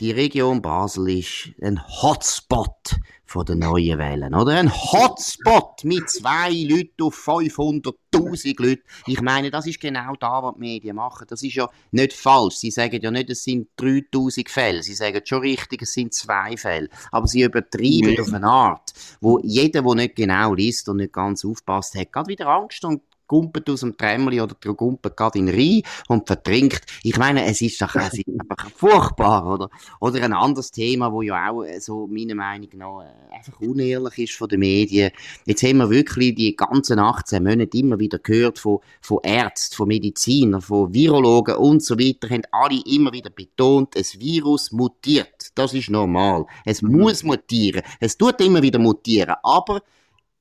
Die 0.00 0.12
Region 0.12 0.62
Basel 0.62 1.10
ist 1.10 1.50
ein 1.60 1.78
Hotspot 1.86 2.96
von 3.26 3.44
der 3.44 3.54
neuen 3.54 3.98
Wellen, 3.98 4.34
oder? 4.34 4.52
Ein 4.52 4.72
Hotspot 4.72 5.84
mit 5.84 6.08
zwei 6.08 6.50
Leuten 6.50 7.02
auf 7.02 7.14
500.000 7.28 8.62
Leute. 8.62 8.82
Ich 9.06 9.20
meine, 9.20 9.50
das 9.50 9.66
ist 9.66 9.78
genau 9.78 10.14
da, 10.18 10.42
was 10.42 10.54
die 10.54 10.60
Medien 10.60 10.96
machen. 10.96 11.26
Das 11.28 11.42
ist 11.42 11.54
ja 11.54 11.68
nicht 11.90 12.14
falsch. 12.14 12.56
Sie 12.56 12.70
sagen 12.70 12.98
ja 13.00 13.10
nicht, 13.10 13.28
es 13.28 13.44
sind 13.44 13.68
3000 13.76 14.48
Fälle. 14.48 14.82
Sie 14.82 14.94
sagen 14.94 15.20
schon 15.24 15.40
richtig, 15.40 15.82
es 15.82 15.92
sind 15.92 16.14
zwei 16.14 16.56
Fälle. 16.56 16.88
Aber 17.12 17.28
sie 17.28 17.42
übertreiben 17.42 18.18
auf 18.18 18.32
eine 18.32 18.48
Art, 18.48 18.92
wo 19.20 19.38
jeder, 19.40 19.82
der 19.82 19.94
nicht 19.94 20.16
genau 20.16 20.54
liest 20.54 20.88
und 20.88 20.96
nicht 20.96 21.12
ganz 21.12 21.44
aufpasst, 21.44 21.94
hat 21.94 22.12
gerade 22.12 22.28
wieder 22.28 22.48
Angst 22.48 22.84
und 22.84 23.02
gumpet 23.30 23.70
aus 23.70 23.80
dem 23.80 23.96
Tremli 23.96 24.40
oder 24.40 24.56
der 24.56 24.74
gumpet 24.74 25.16
gerade 25.16 25.38
in 25.38 25.46
den 25.46 25.54
Rhein 25.54 25.82
und 26.08 26.26
vertrinkt. 26.26 26.84
Ich 27.04 27.16
meine, 27.16 27.44
es 27.44 27.60
ist 27.62 27.80
doch 27.80 27.94
es 27.94 28.14
ist 28.14 28.26
einfach 28.28 28.68
furchtbar, 28.70 29.46
oder? 29.46 29.70
Oder 30.00 30.24
ein 30.24 30.32
anderes 30.32 30.72
Thema, 30.72 31.12
wo 31.12 31.22
ja 31.22 31.48
auch 31.48 31.62
äh, 31.62 31.78
so 31.78 32.08
meiner 32.08 32.34
Meinung 32.34 32.70
nach 32.74 33.02
äh, 33.02 33.36
einfach 33.36 33.60
unehrlich 33.60 34.18
ist 34.18 34.32
von 34.36 34.48
den 34.48 34.58
Medien. 34.58 35.12
Jetzt 35.46 35.62
haben 35.62 35.76
wir 35.76 35.90
wirklich 35.90 36.34
die 36.34 36.56
ganzen 36.56 36.98
18 36.98 37.40
Monate 37.44 37.78
immer 37.78 38.00
wieder 38.00 38.18
gehört 38.18 38.58
von, 38.58 38.80
von 39.00 39.20
Ärzten, 39.22 39.76
von 39.76 39.86
Medizinern, 39.86 40.60
von 40.60 40.92
Virologen 40.92 41.54
und 41.54 41.84
so 41.84 41.96
weiter, 42.00 42.28
haben 42.30 42.42
alle 42.50 42.82
immer 42.84 43.12
wieder 43.12 43.30
betont, 43.30 43.94
das 43.94 44.18
Virus 44.18 44.72
mutiert. 44.72 45.50
Das 45.54 45.72
ist 45.72 45.88
normal. 45.88 46.46
Es 46.64 46.82
muss 46.82 47.22
mutieren. 47.22 47.82
Es 48.00 48.18
tut 48.18 48.40
immer 48.40 48.60
wieder 48.60 48.80
mutieren. 48.80 49.36
Aber 49.44 49.82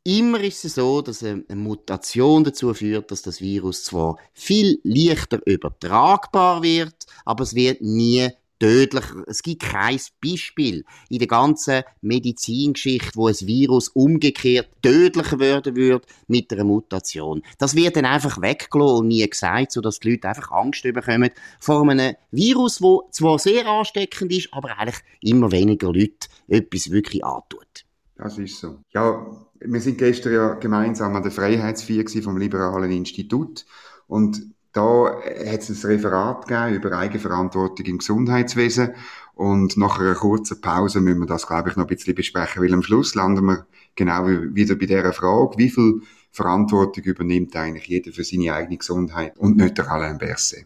Immer 0.04 0.42
ist 0.42 0.64
es 0.64 0.76
so, 0.76 1.02
dass 1.02 1.24
eine 1.24 1.44
Mutation 1.50 2.44
dazu 2.44 2.74
führt, 2.74 3.12
dass 3.12 3.22
das 3.22 3.42
Virus 3.42 3.84
zwar 3.84 4.18
viel 4.34 4.80
leichter 4.84 5.40
übertragbar 5.46 6.64
wird, 6.64 7.06
aber 7.26 7.44
es 7.44 7.54
wird 7.54 7.82
nie 7.82 8.30
tödlich. 8.60 9.06
Es 9.28 9.42
gibt 9.42 9.64
kein 9.64 10.00
Beispiel 10.24 10.84
in 11.10 11.20
der 11.20 11.28
ganzen 11.28 11.84
Medizingeschichte, 12.02 13.12
wo 13.16 13.28
ein 13.28 13.36
Virus 13.42 13.90
umgekehrt 13.90 14.70
tödlicher 14.82 15.40
werden 15.40 15.76
würde 15.76 16.06
mit 16.28 16.52
einer 16.54 16.66
Mutation. 16.66 17.42
Das 17.58 17.76
wird 17.76 17.96
dann 17.96 18.06
einfach 18.06 18.42
weggelassen 18.42 19.00
und 19.00 19.08
nie 19.08 19.28
gesagt, 19.28 19.72
sodass 19.72 20.00
die 20.00 20.12
Leute 20.12 20.30
einfach 20.30 20.52
Angst 20.52 20.84
bekommen 20.84 21.32
vor 21.60 21.90
einem 21.90 22.16
Virus, 22.32 22.82
wo 22.82 23.08
zwar 23.12 23.40
sehr 23.40 23.66
ansteckend 23.66 24.32
ist, 24.32 24.54
aber 24.54 24.78
eigentlich 24.78 25.00
immer 25.22 25.52
weniger 25.52 25.92
Leute 25.92 26.28
etwas 26.48 26.92
wirklich 26.92 27.24
antut. 27.24 27.86
Das 28.16 28.38
ist 28.38 28.60
so. 28.60 28.80
Ja, 28.94 29.26
wir 29.62 29.82
sind 29.82 29.98
gestern 29.98 30.34
ja 30.34 30.54
gemeinsam 30.54 31.16
an 31.16 31.24
der 31.24 31.32
Freiheitsfeier 31.32 32.06
vom 32.24 32.38
Liberalen 32.38 32.92
Institut 32.92 33.66
und 34.08 34.42
da 34.72 35.16
hat 35.46 35.62
es 35.62 35.84
ein 35.84 35.90
Referat 35.90 36.48
gegeben 36.48 36.76
über 36.76 36.98
Eigenverantwortung 36.98 37.86
im 37.86 37.98
Gesundheitswesen 37.98 38.94
und 39.34 39.78
nach 39.78 40.00
einer 40.00 40.16
kurzen 40.16 40.62
Pause 40.62 41.02
müssen 41.02 41.22
wir 41.22 41.26
das, 41.26 41.48
glaube 41.48 41.70
ich, 41.70 41.76
noch 41.76 41.86
ein 41.86 41.96
bisschen 41.96 42.16
besprechen, 42.16 42.62
weil 42.62 42.74
am 42.74 42.84
Schluss 42.84 43.16
landen 43.16 43.46
wir 43.46 43.66
genau 43.96 44.28
wieder 44.28 44.76
bei 44.76 44.86
dieser 44.86 45.14
Frage, 45.14 45.58
wie 45.58 45.70
viel 45.70 46.02
Verantwortung 46.32 47.04
übernimmt 47.04 47.56
eigentlich 47.56 47.88
jeder 47.88 48.12
für 48.12 48.24
seine 48.24 48.54
eigene 48.54 48.78
Gesundheit 48.78 49.38
und 49.38 49.58
nicht 49.58 49.78
der 49.78 49.92
Alain 49.92 50.18
Berset. 50.18 50.66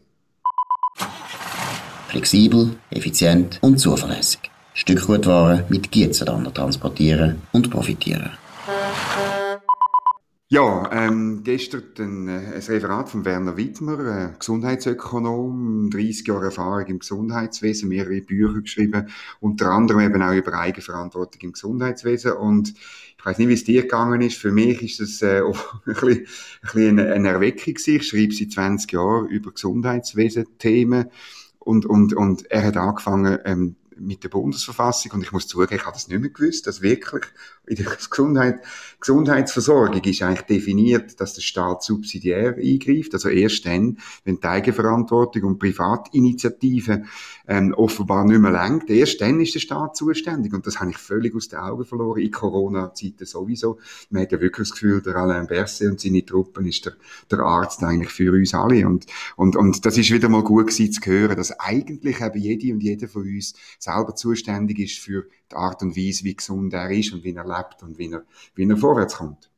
Flexibel, 2.09 2.75
effizient 2.91 3.57
und 3.61 3.79
zuverlässig. 3.79 4.51
Stückgutware 4.73 5.65
mit 5.69 5.91
Gietzenlander 5.91 6.53
transportieren 6.53 7.41
und 7.53 7.69
profitieren. 7.71 8.31
Ja, 10.53 10.87
ähm, 10.91 11.41
gestern 11.43 11.81
ein, 11.97 12.27
äh, 12.27 12.53
ein 12.53 12.61
Referat 12.61 13.09
von 13.09 13.25
Werner 13.25 13.57
Wittmer, 13.57 13.99
äh, 14.05 14.37
Gesundheitsökonom, 14.37 15.89
30 15.89 16.27
Jahre 16.27 16.45
Erfahrung 16.45 16.85
im 16.85 16.99
Gesundheitswesen, 16.99 17.89
mehrere 17.89 18.21
Bücher 18.21 18.61
geschrieben, 18.61 19.09
unter 19.39 19.71
anderem 19.71 20.01
eben 20.01 20.21
auch 20.21 20.35
über 20.35 20.53
Eigenverantwortung 20.53 21.41
im 21.41 21.53
Gesundheitswesen 21.53 22.33
und 22.33 22.69
ich 23.17 23.25
weiß 23.25 23.39
nicht, 23.39 23.47
wie 23.47 23.53
es 23.53 23.63
dir 23.63 23.81
gegangen 23.81 24.21
ist. 24.21 24.37
Für 24.37 24.51
mich 24.51 24.83
ist 24.83 24.99
das 24.99 25.23
äh, 25.23 25.41
ein 25.41 25.53
bisschen, 25.85 26.11
ein 26.11 26.27
bisschen 26.61 26.99
eine, 26.99 27.29
Erweckung. 27.29 27.73
Ich 27.75 28.07
schreibe 28.07 28.35
seit 28.35 28.51
20 28.51 28.91
Jahren 28.91 29.29
über 29.29 29.53
Gesundheitswesen-Themen 29.53 31.09
und, 31.57 31.87
und, 31.87 32.13
und 32.13 32.51
er 32.51 32.63
hat 32.65 32.77
angefangen, 32.77 33.39
ähm, 33.45 33.75
mit 33.97 34.23
der 34.23 34.29
Bundesverfassung 34.29 35.11
und 35.13 35.23
ich 35.23 35.31
muss 35.31 35.47
zugeben, 35.47 35.75
ich 35.75 35.85
habe 35.85 35.93
das 35.93 36.07
nicht 36.07 36.19
mehr 36.19 36.29
gewusst, 36.29 36.67
dass 36.67 36.81
wirklich 36.81 37.25
in 37.65 37.77
der 37.77 37.85
Gesundheit, 37.85 38.59
Gesundheitsversorgung 38.99 40.01
ist 40.03 40.21
eigentlich 40.21 40.41
definiert, 40.41 41.19
dass 41.21 41.33
der 41.33 41.41
Staat 41.41 41.83
subsidiär 41.83 42.55
eingreift, 42.57 43.13
also 43.13 43.29
erst 43.29 43.65
dann, 43.65 43.99
wenn 44.25 44.39
die 44.39 44.43
Eigenverantwortung 44.47 45.43
und 45.43 45.59
Privatinitiative 45.59 47.03
ähm, 47.47 47.73
offenbar 47.73 48.25
nicht 48.25 48.39
mehr 48.39 48.51
lenkt, 48.51 48.89
erst 48.89 49.21
dann 49.21 49.39
ist 49.39 49.55
der 49.55 49.61
Staat 49.61 49.95
zuständig. 49.95 50.53
Und 50.53 50.67
das 50.67 50.79
habe 50.79 50.91
ich 50.91 50.97
völlig 50.97 51.35
aus 51.35 51.47
den 51.47 51.59
Augen 51.59 51.85
verloren, 51.85 52.21
in 52.21 52.31
Corona-Zeiten 52.31 53.25
sowieso. 53.25 53.79
Man 54.09 54.23
hat 54.23 54.31
ja 54.33 54.41
wirklich 54.41 54.69
das 54.69 54.77
Gefühl, 54.77 55.01
der 55.01 55.15
Alain 55.15 55.47
Berset 55.47 55.89
und 55.89 55.99
seine 56.01 56.25
Truppen 56.25 56.65
ist 56.65 56.85
der, 56.85 56.93
der 57.31 57.39
Arzt 57.39 57.81
eigentlich 57.83 58.11
für 58.11 58.33
uns 58.33 58.53
alle. 58.53 58.85
Und, 58.87 59.05
und, 59.37 59.55
und 59.55 59.85
das 59.85 59.97
ist 59.97 60.11
wieder 60.11 60.27
mal 60.27 60.43
gut 60.43 60.67
gewesen 60.67 60.91
zu 60.91 61.01
hören, 61.09 61.37
dass 61.37 61.57
eigentlich 61.59 62.19
eben 62.19 62.39
jede 62.39 62.73
und 62.73 62.83
jeder 62.83 63.07
von 63.07 63.23
uns 63.23 63.53
selber 63.79 64.15
zuständig 64.15 64.79
ist 64.79 64.99
für 64.99 65.27
die 65.53 65.57
Art 65.57 65.81
und 65.81 65.95
Weise, 65.95 66.23
wie 66.23 66.35
gesund 66.35 66.73
er 66.73 66.89
ist 66.89 67.13
und 67.13 67.23
wie 67.23 67.33
er 67.33 67.45
lebt 67.45 67.83
und 67.83 67.97
wie 67.97 68.11
er, 68.11 68.23
wie 68.55 68.69
er 68.69 68.77
vorwärts 68.77 69.15
kommt. 69.15 69.49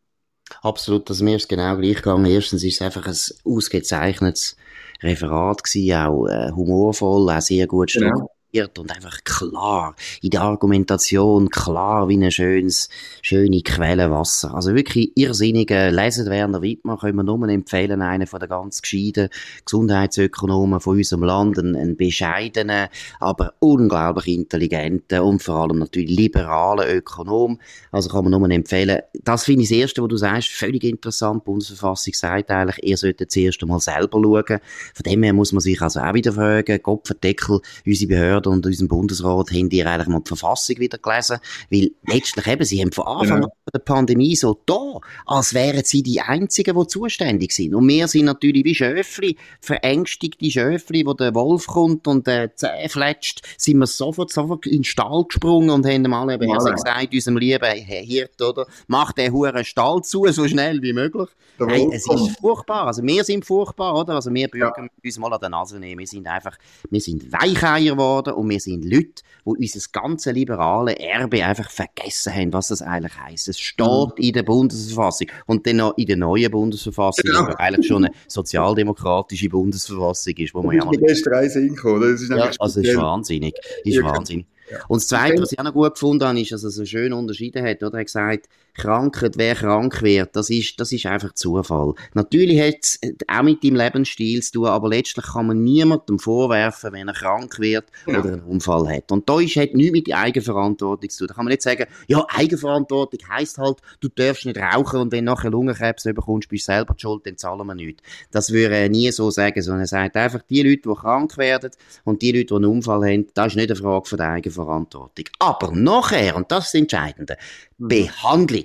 Absolut, 0.62 1.10
also 1.10 1.24
mir 1.24 1.38
ist 1.38 1.50
genau 1.50 1.76
gleich 1.78 1.98
gegangen. 1.98 2.26
Erstens 2.26 2.64
ist 2.64 2.76
es 2.76 2.82
einfach 2.82 3.08
ein 3.08 3.52
ausgezeichnetes 3.52 4.56
Referat 5.02 5.64
gewesen, 5.64 5.96
auch 5.96 6.28
äh, 6.28 6.52
humorvoll, 6.52 7.30
auch 7.32 7.42
sehr 7.42 7.68
gut 7.68 7.94
genau 7.94 8.30
strukturiert 8.56 8.80
und 8.80 8.92
einfach 8.96 9.24
klar 9.24 9.96
in 10.22 10.30
der 10.30 10.42
Argumentation, 10.42 11.50
klar 11.50 12.08
wie 12.08 12.18
ein 12.18 12.32
schönes, 12.32 12.90
schöne 13.22 13.62
Quelle. 13.62 14.06
Also 14.16 14.74
wirklich 14.74 15.12
irrsinnige, 15.16 15.90
lesen 15.90 16.30
Werner 16.30 16.62
Wittmann 16.62 16.98
können 16.98 17.18
wir 17.18 17.24
nur 17.24 17.48
empfehlen, 17.50 18.02
einen 18.02 18.28
von 18.28 18.40
der 18.40 18.50
ganz 18.50 18.82
gescheiten 18.82 19.30
Gesundheitsökonomen 19.66 20.80
von 20.80 20.98
unserem 20.98 21.24
Land, 21.24 21.58
ein, 21.58 21.76
ein 21.76 21.98
bescheidener, 21.98 22.90
aber 23.20 23.54
unglaublich 23.60 24.36
intelligenter 24.36 25.24
und 25.24 25.44
vor 25.44 25.56
allem 25.56 25.80
natürlich 25.80 26.16
liberaler 26.16 26.94
Ökonom. 26.94 27.60
Also 27.92 28.10
kann 28.10 28.30
man 28.30 28.40
nur 28.40 28.50
empfehlen. 28.50 29.02
Das 29.24 29.44
finde 29.44 29.64
ich 29.64 29.70
das 29.70 29.78
Erste, 29.78 30.02
was 30.02 30.10
du 30.10 30.18
sagst, 30.18 30.50
völlig 30.50 30.84
interessant. 30.84 31.44
Die 31.44 31.46
Bundesverfassung 31.46 32.14
sagt 32.14 32.52
eigentlich, 32.52 32.84
ihr 32.84 32.98
solltet 32.98 33.32
zuerst 33.32 33.62
einmal 33.62 33.80
selber 33.80 34.22
schauen. 34.22 34.60
Von 34.94 35.04
dem 35.06 35.24
her 35.24 35.34
muss 35.34 35.52
man 35.52 35.62
sich 35.62 35.82
also 35.82 36.00
auch 36.00 36.14
wieder 36.14 36.34
fragen, 36.34 36.82
Kopfverdeckel, 36.82 37.60
unsere 37.86 38.10
Behörden 38.10 38.45
Behörden 38.46 38.54
und 38.54 38.66
unserem 38.66 38.88
Bundesrat 38.88 39.52
haben 39.52 39.70
die 39.70 39.84
eigentlich 39.84 40.08
mal 40.08 40.20
die 40.20 40.28
Verfassung 40.28 40.78
wieder 40.78 40.98
gelesen, 40.98 41.38
weil 41.70 41.92
letztlich 42.08 42.48
eben, 42.48 42.64
sie 42.64 42.82
haben 42.82 42.92
von 42.92 43.08
Anfang 43.08 43.42
genau. 43.42 43.48
an 43.48 43.72
der 43.74 43.80
Pandemie 43.80 44.36
so 44.36 44.60
da, 44.66 45.00
als 45.26 45.54
wären 45.54 45.84
sie 45.84 46.04
die 46.04 46.22
Einzigen, 46.22 46.80
die 46.80 46.88
zuständig 46.88 47.52
sind. 47.52 47.76
Und 47.76 47.88
wir 47.88 48.08
sind 48.08 48.26
natürlich 48.26 48.64
wie 48.64 48.76
Schöfli, 48.76 49.38
verängstigte 49.62 50.50
Schöfli, 50.50 51.06
wo 51.06 51.14
der 51.14 51.34
Wolf 51.36 51.68
kommt 51.68 52.08
und 52.08 52.28
äh, 52.28 52.50
Zähne 52.56 52.90
fletscht, 52.90 53.42
sind 53.58 53.80
wir 53.80 53.88
sofort, 53.88 54.32
sofort 54.32 54.66
in 54.66 54.80
den 54.80 54.84
Stall 54.84 55.26
gesprungen 55.26 55.70
und 55.70 55.86
haben 55.86 56.04
mal 56.04 56.30
eben 56.32 56.50
voilà. 56.50 56.74
gesagt, 56.74 57.14
unserem 57.14 57.38
lieben 57.38 57.72
Hirt, 57.72 58.42
oder, 58.42 58.66
mach 58.88 59.12
den 59.14 59.32
huren 59.34 59.66
Stall 59.66 60.02
zu, 60.04 60.26
so 60.28 60.48
schnell 60.48 60.82
wie 60.82 60.94
möglich. 60.94 61.30
Hey, 61.58 61.88
es 61.92 62.06
ist 62.10 62.40
furchtbar. 62.40 62.88
Also 62.88 63.02
wir 63.04 63.24
sind 63.24 63.46
furchtbar, 63.46 63.96
oder? 63.96 64.16
Also 64.16 64.34
wir 64.34 64.50
Bürger 64.50 64.74
ja. 64.78 64.88
uns 65.04 65.18
mal 65.18 65.34
an 65.34 65.40
der 65.40 65.50
Nase 65.50 65.80
nehmen. 65.80 66.00
Wir 66.00 66.08
sind 66.08 66.28
einfach, 66.28 66.58
wir 66.90 67.00
sind 67.00 67.32
Weicheier 67.32 67.96
geworden 67.96 68.34
und 68.36 68.50
wir 68.50 68.60
sind 68.60 68.86
Leute, 68.86 69.24
die 69.46 69.50
unser 69.50 69.80
ganze 69.92 70.32
liberale 70.32 70.98
Erbe 71.00 71.46
einfach 71.46 71.70
vergessen 71.70 72.34
haben, 72.34 72.54
was 72.54 72.70
das 72.70 72.82
eigentlich 72.82 73.20
heisst. 73.20 73.48
Es 73.48 73.60
steht 73.60 73.88
mhm. 73.88 74.12
in 74.18 74.34
der 74.34 74.44
Bundesverfassung 74.44 75.28
und 75.46 75.66
dann 75.68 75.78
noch 75.78 75.98
in 75.98 76.06
der 76.06 76.18
neuen 76.18 76.52
Bundesverfassung, 76.52 77.30
ja. 77.32 77.48
die 77.48 77.56
eigentlich 77.60 77.88
schon 77.88 78.06
eine 78.06 78.14
sozialdemokratische 78.28 79.50
Bundesverfassung 79.50 80.34
ist, 80.38 80.54
wo 80.54 80.62
man 80.62 80.76
ja 80.76 80.86
mal... 80.86 80.96
Das 81.00 81.12
ist, 81.12 81.26
das 81.26 81.56
ist 81.56 82.30
ja, 82.30 82.52
also 82.60 82.82
ist 82.82 82.96
wahnsinnig, 82.96 83.54
ist 83.84 83.96
ja, 83.96 84.04
wahnsinnig. 84.04 84.46
Ja. 84.72 84.80
Und 84.88 85.02
das 85.02 85.08
Zweite, 85.08 85.42
was 85.42 85.52
ich 85.52 85.60
auch 85.60 85.64
noch 85.64 85.74
gut 85.74 85.94
gefunden 85.94 86.24
habe, 86.26 86.40
ist, 86.40 86.52
dass 86.52 86.64
er 86.64 86.72
so 86.72 86.86
schön 86.86 87.14
unterschieden 87.14 87.64
hat. 87.66 87.84
Oder? 87.84 87.94
Er 87.94 88.00
hat 88.00 88.06
gesagt, 88.08 88.50
Krankheit, 88.76 89.38
wer 89.38 89.56
krank 89.56 90.02
wird, 90.02 90.36
das 90.36 90.50
ist, 90.50 90.80
das 90.80 90.92
ist 90.92 91.06
einfach 91.06 91.34
Zufall. 91.34 91.94
Natürlich 92.14 92.60
hat 92.60 92.76
es 92.82 93.00
auch 93.28 93.44
mit 93.44 93.64
dem 93.64 93.76
Lebensstil 93.76 94.44
zu 94.44 94.52
tun, 94.52 94.68
aber 94.68 94.90
letztlich 94.90 95.26
kann 95.26 95.48
man 95.48 95.64
niemandem 95.64 96.20
vorwerfen, 96.20 96.94
wenn 96.94 97.08
er 97.08 97.14
krank 97.14 97.60
wird 97.60 97.86
ja. 98.06 98.20
oder 98.20 98.34
einen 98.34 98.44
Unfall 98.44 98.88
hat. 98.90 99.12
Und 99.12 99.30
da 99.30 99.40
ist, 99.40 99.56
hat 99.56 99.74
nichts 99.74 99.94
mit 99.94 100.08
der 100.08 100.20
Eigenverantwortung 100.20 101.10
zu 101.10 101.20
tun. 101.20 101.28
Da 101.28 101.34
kann 101.34 101.46
man 101.46 101.52
nicht 101.52 101.62
sagen, 101.62 101.86
ja, 102.08 102.26
Eigenverantwortung 102.30 103.20
heisst 103.30 103.58
halt, 103.58 103.78
du 104.02 104.10
darfst 104.10 104.46
nicht 104.46 104.58
rauchen 104.58 105.00
und 105.00 105.12
wenn 105.12 105.26
du 105.26 105.32
nachher 105.32 105.52
Lungenkrebs 105.52 106.04
bekommst, 106.04 106.50
bist 106.50 106.68
du 106.68 106.74
selber 106.74 106.96
schuld, 106.98 107.26
dann 107.26 107.38
zahlen 107.38 107.66
wir 107.66 107.76
nichts. 107.76 108.04
Das 108.32 108.52
würde 108.52 108.76
er 108.76 108.90
nie 108.90 109.12
so 109.12 109.32
sagen, 109.32 109.62
sondern 109.62 109.82
er 109.82 109.88
sagt 109.88 110.18
einfach, 110.18 110.42
die 110.50 110.64
Leute, 110.64 110.90
die 110.90 110.96
krank 110.96 111.38
werden 111.38 111.72
und 112.04 112.22
die 112.22 112.32
Leute, 112.32 112.46
die 112.46 112.54
einen 112.56 112.66
Unfall 112.66 113.06
haben, 113.06 113.28
das 113.34 113.48
ist 113.48 113.56
nicht 113.56 113.72
eine 113.72 113.80
Frage 113.80 114.06
von 114.06 114.18
der 114.18 114.30
Eigenverantwortung. 114.32 115.26
Aber 115.40 115.72
nachher, 115.72 116.36
und 116.36 116.52
das 116.52 116.66
ist 116.66 116.74
das 116.74 116.82
Entscheidende. 116.82 117.38
Behandlung 117.78 118.65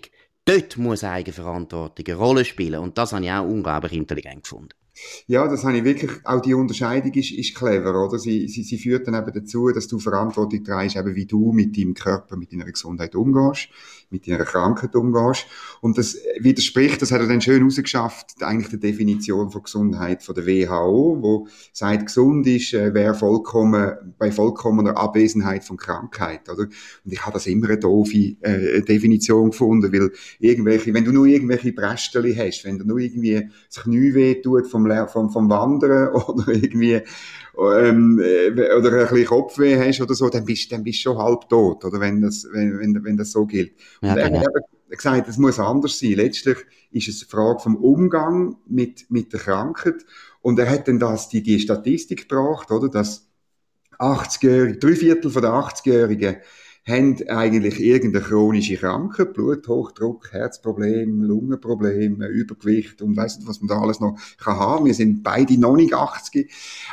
dort 0.50 0.76
muss 0.76 1.04
Eigenverantwortung 1.04 2.06
eine 2.06 2.16
Rolle 2.16 2.44
spielen. 2.44 2.80
Und 2.80 2.98
das 2.98 3.12
habe 3.12 3.24
ich 3.24 3.30
auch 3.30 3.46
unglaublich 3.46 3.92
intelligent 3.92 4.42
gefunden. 4.42 4.70
Ja, 5.26 5.48
das 5.48 5.64
habe 5.64 5.78
ich 5.78 5.84
wirklich, 5.84 6.10
auch 6.24 6.42
die 6.42 6.52
Unterscheidung 6.52 7.12
ist, 7.14 7.30
ist 7.30 7.54
clever, 7.54 8.06
oder? 8.06 8.18
Sie, 8.18 8.48
sie, 8.48 8.62
sie 8.62 8.76
führt 8.76 9.06
dann 9.06 9.14
eben 9.14 9.32
dazu, 9.32 9.70
dass 9.72 9.88
du 9.88 9.98
Verantwortung 9.98 10.62
trägst, 10.62 10.96
eben 10.96 11.14
wie 11.14 11.26
du 11.26 11.52
mit 11.52 11.76
deinem 11.76 11.94
Körper, 11.94 12.36
mit 12.36 12.52
deiner 12.52 12.66
Gesundheit 12.66 13.14
umgehst, 13.14 13.68
mit 14.10 14.26
deiner 14.26 14.44
Krankheit 14.44 14.94
umgehst. 14.94 15.46
Und 15.80 15.96
das 15.96 16.18
widerspricht, 16.38 17.00
das 17.00 17.12
hat 17.12 17.20
er 17.20 17.28
dann 17.28 17.40
schön 17.40 17.62
rausgeschafft, 17.62 18.42
eigentlich 18.42 18.68
der 18.68 18.80
Definition 18.80 19.50
von 19.50 19.62
Gesundheit 19.62 20.22
von 20.22 20.34
der 20.34 20.46
WHO, 20.46 21.18
wo 21.20 21.48
sagt, 21.72 22.06
gesund 22.06 22.46
ist, 22.46 22.74
äh, 22.74 22.92
wer 22.92 23.14
vollkommen, 23.14 24.14
bei 24.18 24.32
vollkommener 24.32 24.96
Abwesenheit 24.96 25.64
von 25.64 25.76
Krankheit, 25.76 26.48
oder? 26.48 26.64
Und 27.04 27.12
ich 27.12 27.22
habe 27.22 27.34
das 27.34 27.46
immer 27.46 27.68
eine 27.68 27.78
doofe 27.78 28.36
äh, 28.40 28.82
Definition 28.82 29.50
gefunden, 29.50 29.92
weil 29.92 30.10
irgendwelche, 30.38 30.92
wenn 30.92 31.04
du 31.04 31.12
nur 31.12 31.26
irgendwelche 31.26 31.72
Brästchen 31.72 32.36
hast, 32.36 32.64
wenn 32.64 32.78
du 32.78 32.84
nur 32.84 32.98
irgendwie 32.98 33.48
das 33.72 33.84
Knie 33.84 34.14
weh 34.14 34.42
tut 34.42 34.66
vom 34.66 34.90
vom, 35.08 35.30
vom 35.30 35.48
Wandern 35.48 36.08
oder 36.14 36.48
irgendwie 36.48 37.00
ähm, 37.60 38.20
äh, 38.22 38.50
oder 38.74 38.92
ein 38.92 39.08
bisschen 39.08 39.26
Kopfweh 39.26 39.78
hast 39.78 40.00
oder 40.00 40.14
so, 40.14 40.28
dann 40.28 40.44
bist, 40.44 40.72
dann 40.72 40.82
bist 40.82 41.00
du 41.00 41.10
schon 41.10 41.18
halb 41.18 41.48
tot, 41.48 41.84
oder 41.84 42.00
wenn 42.00 42.20
das, 42.22 42.46
wenn, 42.52 42.78
wenn, 42.78 43.04
wenn 43.04 43.16
das 43.16 43.32
so 43.32 43.46
gilt. 43.46 43.72
Ja, 44.00 44.12
und 44.12 44.18
er 44.18 44.30
genau. 44.30 44.40
hat 44.40 44.70
gesagt, 44.88 45.28
es 45.28 45.38
muss 45.38 45.58
anders 45.58 45.98
sein. 45.98 46.12
Letztlich 46.12 46.58
ist 46.90 47.08
es 47.08 47.22
eine 47.22 47.28
Frage 47.30 47.60
vom 47.60 47.76
Umgang 47.76 48.56
mit, 48.66 49.10
mit 49.10 49.32
der 49.32 49.40
Krankheit. 49.40 50.04
Und 50.42 50.58
er 50.58 50.70
hat 50.70 50.88
dann 50.88 50.98
das, 50.98 51.28
die, 51.28 51.42
die 51.42 51.60
Statistik 51.60 52.28
gebracht, 52.28 52.70
oder, 52.70 52.88
dass 52.88 53.28
80-Jährige, 53.98 54.78
drei 54.78 54.96
Viertel 54.96 55.30
von 55.30 55.42
der 55.42 55.52
80-Jährigen 55.52 56.36
haben 56.86 57.16
eigentlich 57.28 57.78
irgendeine 57.78 58.24
chronische 58.24 58.76
Krankheit, 58.76 59.34
Bluthochdruck, 59.34 60.32
Herzproblem, 60.32 61.22
Lungenproblem, 61.22 62.22
Übergewicht 62.22 63.02
und 63.02 63.16
weiss 63.16 63.36
nicht, 63.36 63.48
was 63.48 63.60
man 63.60 63.68
da 63.68 63.80
alles 63.80 64.00
noch 64.00 64.18
kann 64.38 64.58
haben. 64.58 64.86
Wir 64.86 64.94
sind 64.94 65.22
beide 65.22 65.58
noch 65.60 65.76
nicht 65.76 65.94
80. 65.94 66.50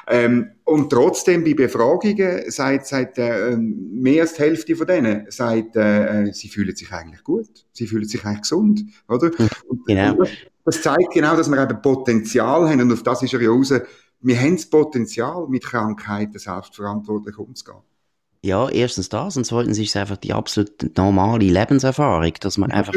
Ähm, 0.08 0.52
und 0.66 0.90
trotzdem 0.90 1.44
bei 1.44 1.54
Befragungen 1.54 2.52
sagt, 2.52 2.88
sagt 2.88 3.18
äh, 3.18 3.56
mehr 3.58 4.24
als 4.24 4.34
die 4.34 4.42
Hälfte 4.42 4.76
von 4.76 4.88
denen 4.88 5.26
sagt, 5.30 5.76
äh, 5.78 6.32
sie 6.34 6.50
fühlen 6.50 6.76
sich 6.76 6.92
eigentlich 6.92 7.24
gut, 7.24 7.66
sie 7.72 7.88
fühlen 7.88 8.06
sich 8.08 8.24
eigentlich 8.26 8.42
gesund, 8.42 8.84
oder? 9.08 9.32
Und, 9.68 9.86
genau. 9.86 10.22
das 10.66 10.82
zeigt 10.82 11.14
genau, 11.14 11.38
dass 11.38 11.50
wir 11.50 11.64
eben 11.64 11.82
Potenzial 11.82 12.70
haben 12.70 12.82
und 12.82 12.92
auf 12.92 13.04
das 13.04 13.24
ist 13.24 13.32
ja 13.32 13.40
raus. 13.40 13.74
Wir 14.20 14.40
haben 14.40 14.56
das 14.56 14.66
Potenzial, 14.66 15.48
mit 15.48 15.64
Krankheiten 15.64 16.38
selbstverantwortlich 16.38 17.38
umzugehen. 17.38 17.82
Ja, 18.48 18.70
erstens 18.70 19.10
das 19.10 19.36
und 19.36 19.44
zweitens 19.44 19.78
ist 19.78 19.90
es 19.90 19.96
einfach 19.98 20.16
die 20.16 20.32
absolut 20.32 20.98
normale 20.98 21.46
Lebenserfahrung, 21.46 22.32
dass 22.40 22.58
man 22.58 22.72
einfach 22.72 22.94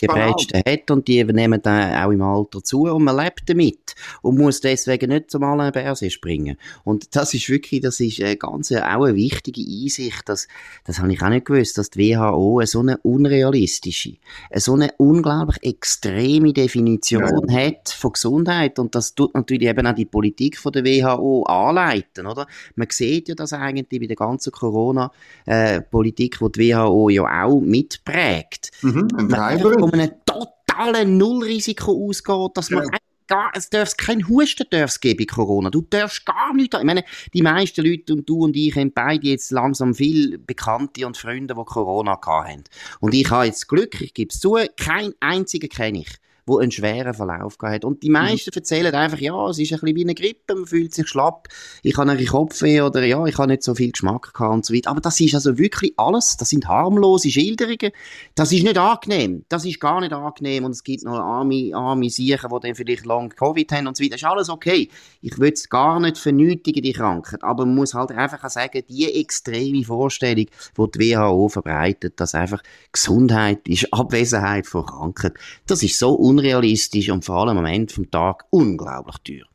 die 0.00 0.06
Brätsten 0.06 0.62
hat 0.66 0.90
und 0.90 1.08
die 1.08 1.24
nehmen 1.24 1.60
dann 1.62 2.04
auch 2.04 2.10
im 2.10 2.22
Alter 2.22 2.62
zu 2.62 2.82
und 2.82 3.04
man 3.04 3.16
lebt 3.16 3.48
damit 3.48 3.94
und 4.22 4.38
muss 4.38 4.60
deswegen 4.60 5.10
nicht 5.10 5.30
zum 5.30 5.42
Alain 5.42 5.72
Berset 5.72 6.12
springen. 6.12 6.56
Und 6.84 7.16
das 7.16 7.34
ist 7.34 7.48
wirklich, 7.48 7.80
das 7.80 8.00
ist 8.00 8.20
eine 8.20 8.36
ganz, 8.36 8.70
auch 8.72 9.04
eine 9.04 9.14
wichtige 9.14 9.60
Einsicht, 9.60 10.28
dass, 10.28 10.48
das 10.84 10.98
habe 11.00 11.12
ich 11.12 11.22
auch 11.22 11.28
nicht 11.28 11.46
gewusst, 11.46 11.78
dass 11.78 11.90
die 11.90 12.14
WHO 12.14 12.58
eine 12.58 12.66
so 12.66 12.80
eine 12.80 12.98
unrealistische, 12.98 14.14
eine 14.50 14.60
so 14.60 14.74
eine 14.74 14.92
unglaublich 14.98 15.62
extreme 15.62 16.52
Definition 16.52 17.48
ja. 17.48 17.66
hat 17.66 17.88
von 17.88 18.12
Gesundheit 18.12 18.78
und 18.78 18.94
das 18.94 19.14
tut 19.14 19.34
natürlich 19.34 19.68
eben 19.68 19.86
auch 19.86 19.94
die 19.94 20.04
Politik 20.04 20.58
von 20.58 20.72
der 20.72 20.84
WHO 20.84 21.44
anleiten, 21.44 22.26
oder? 22.26 22.46
Man 22.76 22.88
sieht 22.90 23.28
ja 23.28 23.34
das 23.34 23.52
eigentlich 23.52 24.00
bei 24.00 24.06
der 24.06 24.16
ganzen 24.16 24.52
Corona-Politik, 24.52 26.40
äh, 26.40 26.48
die 26.48 26.58
die 26.58 26.72
WHO 26.72 27.08
ja 27.08 27.44
auch 27.44 27.60
mitprägt. 27.60 28.70
Mhm, 28.82 29.08
ein 29.16 29.28
Treiber 29.28 29.77
von 29.80 29.92
einem 29.92 30.12
totalen 30.24 31.18
Nullrisiko 31.18 32.08
ausgeht, 32.08 32.56
dass 32.56 32.70
man 32.70 32.84
ja. 32.84 32.98
Gar, 33.30 33.52
es 33.54 33.68
darf 33.68 33.94
kein 33.94 34.26
Husten 34.26 34.66
darf's 34.70 34.98
geben 34.98 35.18
bei 35.18 35.26
Corona. 35.26 35.68
Du 35.68 35.82
darfst 35.82 36.24
gar 36.24 36.54
nichts. 36.54 36.78
Ich 36.78 36.84
meine, 36.84 37.04
die 37.34 37.42
meisten 37.42 37.84
Leute 37.84 38.14
und 38.14 38.26
du 38.26 38.44
und 38.44 38.56
ich 38.56 38.74
haben 38.74 38.90
beide 38.90 39.28
jetzt 39.28 39.50
langsam 39.50 39.94
viel 39.94 40.38
Bekannte 40.38 41.06
und 41.06 41.18
Freunde, 41.18 41.54
die 41.54 41.64
Corona 41.64 42.18
hatten. 42.24 42.64
Und 43.00 43.12
ich 43.12 43.28
habe 43.30 43.44
jetzt 43.44 43.68
Glück, 43.68 44.00
ich 44.00 44.14
gebe 44.14 44.30
es 44.32 44.40
zu, 44.40 44.56
kein 44.78 45.12
einziger 45.20 45.68
kenne 45.68 45.98
ich 45.98 46.08
wo 46.48 46.58
einen 46.58 46.70
schweren 46.70 47.14
Verlauf 47.14 47.58
gehabt 47.58 47.76
hat. 47.76 47.84
Und 47.84 48.02
die 48.02 48.10
meisten 48.10 48.50
mhm. 48.52 48.58
erzählen 48.58 48.94
einfach, 48.94 49.18
ja, 49.18 49.48
es 49.48 49.58
ist 49.58 49.72
ein 49.72 49.80
bisschen 49.80 49.96
wie 49.96 50.04
eine 50.04 50.14
Grippe, 50.14 50.54
man 50.54 50.66
fühlt 50.66 50.94
sich 50.94 51.08
schlapp, 51.08 51.48
ich 51.82 51.96
habe 51.96 52.10
einen 52.10 52.26
Kopfweh 52.26 52.80
oder 52.80 53.04
ja, 53.04 53.24
ich 53.26 53.38
habe 53.38 53.48
nicht 53.48 53.62
so 53.62 53.74
viel 53.74 53.92
Geschmack 53.92 54.32
gehabt 54.34 54.54
und 54.54 54.66
so 54.66 54.74
weiter. 54.74 54.90
Aber 54.90 55.00
das 55.00 55.20
ist 55.20 55.34
also 55.34 55.58
wirklich 55.58 55.92
alles, 55.96 56.36
das 56.36 56.50
sind 56.50 56.66
harmlose 56.66 57.30
Schilderungen. 57.30 57.92
Das 58.34 58.52
ist 58.52 58.62
nicht 58.62 58.78
angenehm. 58.78 59.44
Das 59.48 59.64
ist 59.64 59.80
gar 59.80 60.00
nicht 60.00 60.12
angenehm 60.12 60.64
und 60.64 60.72
es 60.72 60.82
gibt 60.82 61.04
noch 61.04 61.18
arme, 61.18 61.70
arme 61.74 62.10
Siechen, 62.10 62.50
die 62.50 62.60
dann 62.66 62.74
vielleicht 62.74 63.06
lang 63.06 63.30
Covid 63.30 63.70
haben 63.72 63.86
und 63.86 63.96
so 63.96 64.02
weiter. 64.02 64.12
Das 64.12 64.22
ist 64.22 64.28
alles 64.28 64.48
okay. 64.48 64.88
Ich 65.20 65.38
will 65.38 65.52
es 65.52 65.68
gar 65.68 66.00
nicht 66.00 66.18
vernötigen, 66.18 66.82
die 66.82 66.92
Krankheit. 66.92 67.42
Aber 67.42 67.66
man 67.66 67.74
muss 67.74 67.94
halt 67.94 68.12
einfach 68.12 68.48
sagen, 68.48 68.82
die 68.88 69.12
extreme 69.20 69.84
Vorstellung, 69.84 70.46
die 70.46 70.90
die 70.94 71.14
WHO 71.14 71.48
verbreitet, 71.48 72.20
dass 72.20 72.34
einfach 72.34 72.62
Gesundheit 72.92 73.66
ist 73.68 73.92
Abwesenheit 73.92 74.66
von 74.66 74.86
Krankheit, 74.86 75.34
das 75.66 75.82
ist 75.82 75.98
so 75.98 76.18
un 76.18 76.37
unrealistisch 76.38 77.10
und 77.10 77.24
vor 77.24 77.36
allem 77.36 77.58
am 77.58 77.66
Ende 77.66 77.92
vom 77.92 78.10
Tag 78.10 78.44
unglaublich 78.50 79.16
teuer. 79.18 79.46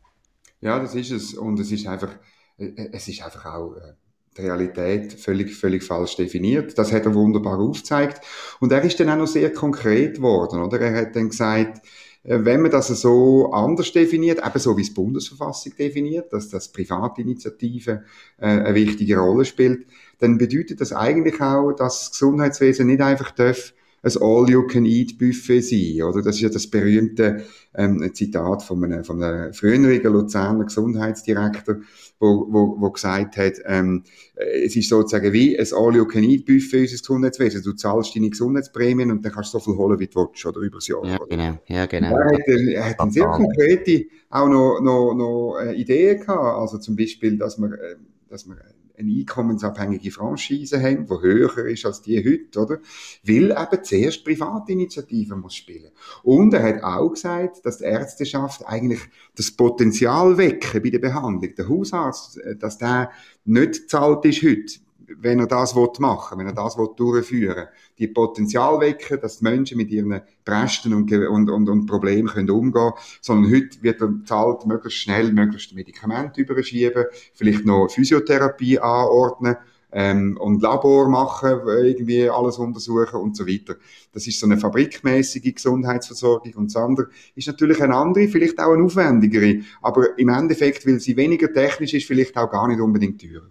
Ja, 0.61 0.79
das 0.79 0.95
ist 0.95 1.11
es. 1.11 1.33
Und 1.33 1.59
es 1.59 1.71
ist 1.71 1.87
einfach, 1.87 2.09
äh, 2.57 2.89
es 2.91 3.07
ist 3.07 3.23
einfach 3.23 3.45
auch 3.45 3.75
äh, 3.75 3.93
die 4.37 4.41
Realität 4.41 5.13
völlig, 5.13 5.55
völlig 5.55 5.83
falsch 5.83 6.15
definiert. 6.15 6.77
Das 6.77 6.91
hat 6.91 7.05
er 7.05 7.13
wunderbar 7.13 7.59
aufgezeigt. 7.59 8.21
Und 8.59 8.71
er 8.71 8.83
ist 8.83 8.99
dann 8.99 9.09
auch 9.09 9.17
noch 9.17 9.27
sehr 9.27 9.51
konkret 9.51 10.15
geworden, 10.15 10.61
oder? 10.61 10.79
Er 10.79 11.01
hat 11.01 11.15
dann 11.15 11.29
gesagt, 11.29 11.85
äh, 12.23 12.39
wenn 12.43 12.61
man 12.61 12.71
das 12.71 12.87
so 12.87 13.51
anders 13.51 13.91
definiert, 13.91 14.39
eben 14.45 14.59
so 14.59 14.77
wie 14.77 14.81
es 14.81 14.89
die 14.89 14.93
Bundesverfassung 14.93 15.75
definiert, 15.77 16.31
dass 16.33 16.49
das 16.49 16.71
Privatinitiative 16.71 18.03
äh, 18.37 18.45
eine 18.45 18.75
wichtige 18.75 19.17
Rolle 19.17 19.45
spielt, 19.45 19.85
dann 20.19 20.37
bedeutet 20.37 20.81
das 20.81 20.93
eigentlich 20.93 21.41
auch, 21.41 21.73
dass 21.73 21.99
das 21.99 22.11
Gesundheitswesen 22.11 22.87
nicht 22.87 23.01
einfach 23.01 23.31
darf 23.31 23.73
ein 24.03 24.11
All-You-Can-Eat-Buffet 24.21 25.61
sein, 25.61 26.01
oder? 26.03 26.21
Das 26.21 26.35
ist 26.35 26.41
ja 26.41 26.49
das 26.49 26.67
berühmte 26.67 27.43
ähm, 27.73 28.13
Zitat 28.13 28.61
von 28.61 28.83
einem, 28.83 29.03
von 29.05 29.23
einem 29.23 29.53
früheren 29.53 30.03
Luzerner 30.03 30.65
Gesundheitsdirektor, 30.65 31.77
wo, 32.19 32.45
wo, 32.49 32.75
wo 32.79 32.91
gesagt 32.91 33.37
hat, 33.37 33.53
ähm, 33.65 34.03
äh, 34.35 34.65
es 34.65 34.75
ist 34.75 34.89
sozusagen 34.89 35.31
wie 35.31 35.57
ein 35.57 35.67
All-You-Can-Eat-Buffet 35.73 36.81
unseres 36.81 37.01
Gesundheitswesen. 37.01 37.63
Du 37.63 37.71
zahlst 37.73 38.15
deine 38.15 38.29
Gesundheitsprämien 38.29 39.09
und 39.09 39.23
dann 39.23 39.31
kannst 39.31 39.53
du 39.53 39.59
so 39.59 39.71
viel 39.71 39.77
holen, 39.77 39.97
wie 39.99 40.07
du 40.07 40.19
willst, 40.19 40.45
oder? 40.45 40.59
Übers 40.59 40.87
Jahr. 40.87 41.05
Ja, 41.05 41.17
genau. 41.29 41.57
Ja, 41.67 41.85
genau. 41.85 42.17
Er 42.17 42.25
hat, 42.25 42.47
er 42.47 42.89
hat 42.89 42.99
eine 42.99 43.11
sehr 43.11 43.27
konkrete, 43.27 44.05
auch 44.29 44.49
noch, 44.49 44.81
noch, 44.81 45.13
noch 45.13 45.59
äh, 45.63 45.73
Ideen 45.75 46.19
gehabt. 46.19 46.59
Also 46.59 46.77
zum 46.77 46.97
Beispiel, 46.97 47.37
dass 47.37 47.57
man, 47.57 47.71
äh, 47.71 47.95
dass 48.27 48.45
man 48.45 48.57
eine 49.03 49.19
einkommensabhängige 49.19 50.11
Franchise 50.11 50.81
haben, 50.81 51.05
die 51.05 51.21
höher 51.21 51.65
ist 51.67 51.85
als 51.85 52.01
die 52.01 52.23
heute, 52.23 52.59
oder? 52.59 52.79
Weil 53.23 53.51
eben 53.51 53.83
zuerst 53.83 54.23
Privatinitiativen 54.23 55.39
muss 55.39 55.55
spielen. 55.55 55.91
Und 56.23 56.53
er 56.53 56.63
hat 56.63 56.83
auch 56.83 57.09
gesagt, 57.09 57.65
dass 57.65 57.79
die 57.79 57.85
Ärzteschaft 57.85 58.65
eigentlich 58.65 59.01
das 59.35 59.51
Potenzial 59.51 60.37
wecken 60.37 60.81
bei 60.81 60.89
der 60.89 60.99
Behandlung. 60.99 61.53
Der 61.55 61.69
Hausarzt, 61.69 62.37
äh, 62.37 62.55
dass 62.55 62.77
der 62.77 63.11
nicht 63.45 63.89
zahlt 63.89 64.25
ist 64.25 64.43
heute 64.43 64.82
wenn 65.17 65.39
er 65.39 65.47
das 65.47 65.75
machen 65.99 66.39
wenn 66.39 66.47
er 66.47 66.53
das 66.53 66.75
durchführen 66.95 67.55
will, 67.55 67.67
die 67.97 68.07
Potenzial 68.07 68.79
wecken, 68.79 69.19
dass 69.21 69.39
die 69.39 69.43
Menschen 69.43 69.77
mit 69.77 69.91
ihren 69.91 70.21
Bresten 70.43 70.93
und, 70.93 71.11
und, 71.11 71.49
und, 71.49 71.69
und 71.69 71.85
Problemen 71.85 72.27
können 72.27 72.49
umgehen 72.49 72.73
können, 72.73 72.93
sondern 73.21 73.51
heute 73.51 73.81
wird 73.81 74.01
er 74.01 74.13
zahlt 74.25 74.65
möglichst 74.65 74.99
schnell, 74.99 75.31
möglichst 75.31 75.73
Medikamente 75.73 76.41
überschieben, 76.41 77.05
vielleicht 77.33 77.65
noch 77.65 77.89
Physiotherapie 77.89 78.79
anordnen, 78.79 79.57
ähm, 79.93 80.37
und 80.39 80.61
Labor 80.61 81.07
machen, 81.07 81.61
irgendwie 81.67 82.29
alles 82.29 82.57
untersuchen 82.57 83.19
und 83.19 83.37
so 83.37 83.47
weiter. 83.47 83.75
Das 84.11 84.25
ist 84.27 84.39
so 84.39 84.47
eine 84.47 84.57
fabrikmäßige 84.57 85.53
Gesundheitsversorgung 85.53 86.53
und 86.55 86.73
das 86.73 86.81
andere 86.81 87.09
ist 87.35 87.47
natürlich 87.47 87.81
eine 87.81 87.95
andere, 87.95 88.27
vielleicht 88.27 88.59
auch 88.59 88.73
eine 88.73 88.83
aufwendigere, 88.83 89.61
aber 89.81 90.17
im 90.17 90.29
Endeffekt, 90.29 90.85
weil 90.87 90.99
sie 90.99 91.15
weniger 91.15 91.51
technisch 91.53 91.93
ist, 91.93 92.07
vielleicht 92.07 92.35
auch 92.37 92.49
gar 92.49 92.67
nicht 92.67 92.81
unbedingt 92.81 93.21
teurer. 93.21 93.49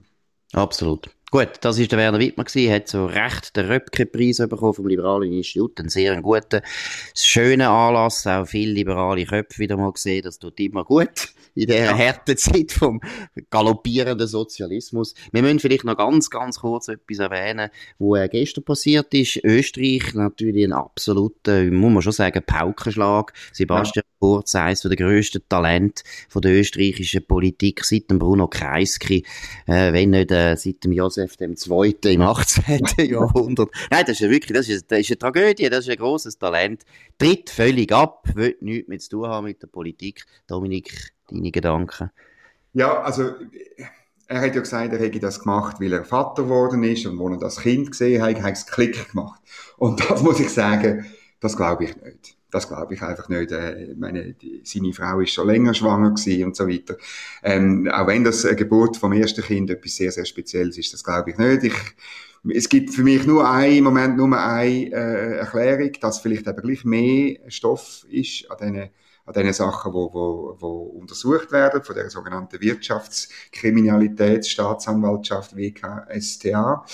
Absolut. 0.52 1.10
Gut, 1.32 1.48
das 1.62 1.78
ist 1.78 1.90
der 1.90 1.98
Werner 1.98 2.18
Wittmann 2.18 2.44
gewesen, 2.44 2.74
hat 2.74 2.88
so 2.88 3.06
recht 3.06 3.56
den 3.56 3.64
Röpke-Preis 3.64 4.36
bekommen 4.50 4.74
vom 4.74 4.86
Liberalen 4.86 5.32
Institut, 5.32 5.80
einen 5.80 5.88
sehr 5.88 6.20
guten, 6.20 6.60
schönen 7.16 7.68
Anlass, 7.68 8.26
auch 8.26 8.44
viele 8.44 8.74
liberale 8.74 9.24
Köpfe 9.24 9.60
wieder 9.60 9.78
mal 9.78 9.92
gesehen, 9.92 10.20
das 10.24 10.38
tut 10.38 10.60
immer 10.60 10.84
gut 10.84 11.32
in 11.54 11.68
der 11.68 11.84
ja. 11.84 11.96
harten 11.98 12.36
Zeit 12.36 12.72
vom 12.72 13.00
galoppierenden 13.48 14.26
Sozialismus. 14.26 15.14
Wir 15.32 15.40
müssen 15.40 15.60
vielleicht 15.60 15.84
noch 15.84 15.96
ganz, 15.96 16.28
ganz 16.28 16.58
kurz 16.58 16.88
etwas 16.88 17.18
erwähnen, 17.18 17.70
wo 17.98 18.16
äh, 18.16 18.28
gestern 18.28 18.64
passiert 18.64 19.12
ist. 19.14 19.42
Österreich 19.42 20.14
natürlich 20.14 20.64
ein 20.64 20.72
absoluter, 20.72 21.64
muss 21.64 21.92
man 21.92 22.02
schon 22.02 22.12
sagen, 22.12 22.42
Paukenschlag. 22.46 23.32
Sebastian 23.52 24.04
ja. 24.22 24.28
Kurz, 24.28 24.54
eines 24.54 24.80
der 24.82 24.96
grössten 24.96 25.42
Talente 25.48 26.02
der 26.34 26.52
österreichischen 26.52 27.26
Politik 27.26 27.84
seit 27.84 28.10
dem 28.10 28.18
Bruno 28.18 28.48
Kreisky, 28.48 29.24
äh, 29.66 29.92
wenn 29.92 30.10
nicht 30.10 30.30
äh, 30.30 30.56
seit 30.56 30.84
dem 30.84 30.92
Josef 30.92 31.36
II. 31.40 31.94
im 32.04 32.22
18. 32.22 32.84
Jahrhundert. 33.08 33.70
Nein, 33.90 34.04
das 34.06 34.14
ist 34.16 34.20
ja 34.20 34.30
wirklich, 34.30 34.56
das 34.56 34.68
ist, 34.68 34.90
das 34.90 35.00
ist 35.00 35.10
eine 35.10 35.18
Tragödie, 35.18 35.68
das 35.68 35.80
ist 35.80 35.90
ein 35.90 35.96
grosses 35.96 36.38
Talent. 36.38 36.84
Tritt 37.18 37.50
völlig 37.50 37.92
ab, 37.92 38.28
will 38.34 38.56
nichts 38.60 38.88
mehr 38.88 38.98
zu 38.98 39.10
tun 39.10 39.26
haben 39.26 39.44
mit 39.44 39.62
der 39.62 39.68
Politik. 39.68 40.24
Dominik, 40.46 41.12
deine 41.28 41.50
Gedanken? 41.50 42.10
Ja, 42.74 43.02
also 43.02 43.32
er 44.32 44.40
hat 44.40 44.54
ja 44.54 44.60
gesagt, 44.62 44.92
er 44.92 44.98
hätte 44.98 45.20
das 45.20 45.40
gemacht, 45.40 45.76
weil 45.80 45.92
er 45.92 46.04
Vater 46.04 46.44
geworden 46.44 46.82
ist 46.84 47.06
und 47.06 47.18
wo 47.18 47.28
er 47.28 47.38
das 47.38 47.60
Kind 47.60 47.90
gesehen 47.90 48.22
hat, 48.22 48.40
hat 48.40 48.54
es 48.54 48.66
Klick 48.66 49.10
gemacht. 49.10 49.40
Und 49.76 50.00
das 50.10 50.22
muss 50.22 50.40
ich 50.40 50.48
sagen, 50.48 51.06
das 51.42 51.56
glaube 51.56 51.84
ich 51.84 51.96
nicht. 51.96 52.36
Das 52.52 52.68
glaube 52.68 52.94
ich 52.94 53.02
einfach 53.02 53.28
nicht. 53.28 53.50
Äh, 53.50 53.94
meine, 53.96 54.34
die, 54.34 54.60
seine 54.64 54.92
Frau 54.92 55.18
ist 55.20 55.32
schon 55.32 55.48
länger 55.48 55.74
schwanger 55.74 56.10
gewesen 56.10 56.44
und 56.44 56.54
so 56.56 56.68
weiter. 56.68 56.96
Ähm, 57.42 57.90
auch 57.92 58.06
wenn 58.06 58.22
das 58.24 58.46
Geburt 58.56 58.96
vom 58.96 59.12
ersten 59.12 59.42
Kind 59.42 59.68
etwas 59.70 59.96
sehr, 59.96 60.12
sehr 60.12 60.24
Spezielles 60.24 60.78
ist, 60.78 60.92
das 60.92 61.02
glaube 61.02 61.32
ich 61.32 61.38
nicht. 61.38 61.64
Ich, 61.64 61.74
es 62.54 62.68
gibt 62.68 62.94
für 62.94 63.02
mich 63.02 63.26
nur 63.26 63.50
ein, 63.50 63.78
im 63.78 63.84
Moment 63.84 64.16
nur 64.16 64.38
eine 64.38 64.92
äh, 64.92 65.38
Erklärung, 65.38 65.90
dass 66.00 66.20
vielleicht 66.20 66.46
eben 66.46 66.62
gleich 66.62 66.84
mehr 66.84 67.38
Stoff 67.48 68.06
ist 68.08 68.48
an 68.50 68.58
diesen 68.58 68.90
an 69.24 69.34
den 69.34 69.52
Sachen, 69.52 69.92
wo, 69.92 70.12
wo, 70.12 70.56
wo 70.58 70.82
untersucht 70.98 71.52
werden, 71.52 71.84
von 71.84 71.94
der 71.94 72.10
sogenannten 72.10 72.60
Wirtschaftskriminalitätsstaatsanwaltschaft 72.60 75.54
WKSTA. 75.54 76.84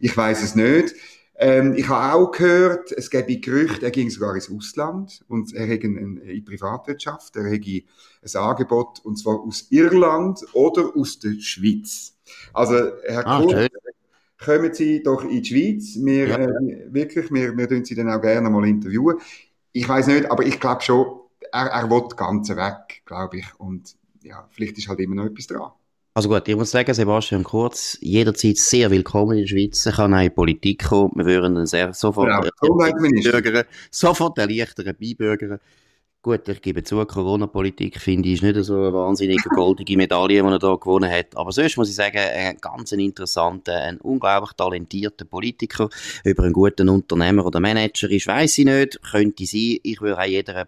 Ich 0.00 0.16
weiß 0.16 0.42
es 0.42 0.56
nicht. 0.56 0.96
Ähm, 1.38 1.74
ich 1.76 1.88
habe 1.88 2.14
auch 2.14 2.30
gehört, 2.30 2.92
es 2.92 3.10
gäbe 3.10 3.36
Gerüchte, 3.36 3.84
er 3.84 3.90
ging 3.90 4.08
sogar 4.08 4.34
ins 4.34 4.50
Ausland 4.50 5.22
und 5.28 5.52
er 5.54 5.66
hätte 5.66 5.86
in 5.86 6.22
die 6.24 6.40
Privatwirtschaft, 6.40 7.36
er 7.36 7.44
hätte 7.44 7.82
ein 8.22 8.40
Angebot 8.40 9.00
und 9.04 9.16
zwar 9.16 9.40
aus 9.40 9.66
Irland 9.70 10.40
oder 10.54 10.96
aus 10.96 11.18
der 11.18 11.34
Schweiz. 11.40 12.16
Also, 12.54 12.92
Herr 13.04 13.26
ah, 13.26 13.42
Kurz, 13.42 13.68
kommen 14.42 14.72
Sie 14.72 15.02
doch 15.02 15.24
in 15.24 15.42
die 15.42 15.44
Schweiz. 15.44 15.96
Wir, 16.02 16.28
ja. 16.28 16.38
äh, 16.38 16.92
wirklich, 16.92 17.30
wir, 17.30 17.56
wir 17.56 17.84
Sie 17.84 17.94
dann 17.94 18.10
auch 18.10 18.20
gerne 18.20 18.48
mal 18.48 18.66
interviewen. 18.66 19.18
Ich 19.72 19.86
weiß 19.86 20.06
nicht, 20.06 20.30
aber 20.30 20.44
ich 20.44 20.58
glaube 20.58 20.80
schon, 20.82 21.20
er, 21.52 21.66
er 21.66 21.90
will 21.90 22.02
das 22.08 22.16
Ganze 22.16 22.56
weg, 22.56 23.02
glaube 23.04 23.38
ich. 23.38 23.46
Und 23.58 23.96
ja, 24.22 24.48
vielleicht 24.50 24.78
ist 24.78 24.88
halt 24.88 25.00
immer 25.00 25.16
noch 25.16 25.26
etwas 25.26 25.46
dran. 25.46 25.72
Also 26.16 26.30
gut, 26.30 26.48
ich 26.48 26.56
muss 26.56 26.70
sagen, 26.70 26.94
Sebastian 26.94 27.44
Kurz, 27.44 27.98
jederzeit 28.00 28.56
sehr 28.56 28.90
willkommen 28.90 29.32
in 29.32 29.42
der 29.42 29.48
Schweiz. 29.48 29.84
Er 29.84 29.92
kann 29.92 30.14
auch 30.14 30.20
in 30.20 30.24
die 30.24 30.30
Politik 30.30 30.88
kommen. 30.88 31.12
Wir 31.14 31.26
würden 31.26 31.58
ihn 31.58 31.66
sehr 31.66 31.92
sofort, 31.92 32.28
genau, 32.28 32.80
erleichtern, 32.80 33.64
sofort 33.90 34.38
erleichtern, 34.38 34.96
beibürgern. 34.98 35.60
Gut, 36.22 36.48
ich 36.48 36.62
gebe 36.62 36.82
zu, 36.82 37.04
Corona-Politik 37.04 38.00
finde 38.00 38.30
ich 38.30 38.36
ist 38.36 38.42
nicht 38.44 38.64
so 38.64 38.76
eine 38.76 38.94
wahnsinnige 38.94 39.50
goldige 39.50 39.98
Medaille, 39.98 40.42
die 40.42 40.48
er 40.48 40.58
da 40.58 40.74
gewonnen 40.76 41.10
hat. 41.10 41.36
Aber 41.36 41.52
sonst 41.52 41.76
muss 41.76 41.90
ich 41.90 41.96
sagen, 41.96 42.16
ein 42.16 42.56
ganz 42.62 42.92
interessanter, 42.92 43.74
ein 43.74 43.98
unglaublich 43.98 44.54
talentierter 44.54 45.26
Politiker. 45.26 45.90
Über 46.24 46.44
einen 46.44 46.54
guten 46.54 46.88
Unternehmer 46.88 47.44
oder 47.44 47.60
Manager 47.60 48.08
ist, 48.08 48.26
weiss 48.26 48.56
ich 48.56 48.64
nicht, 48.64 49.02
könnte 49.02 49.44
sein. 49.44 49.80
Ich 49.82 50.00
würde 50.00 50.18
auch 50.18 50.24
jeder 50.24 50.66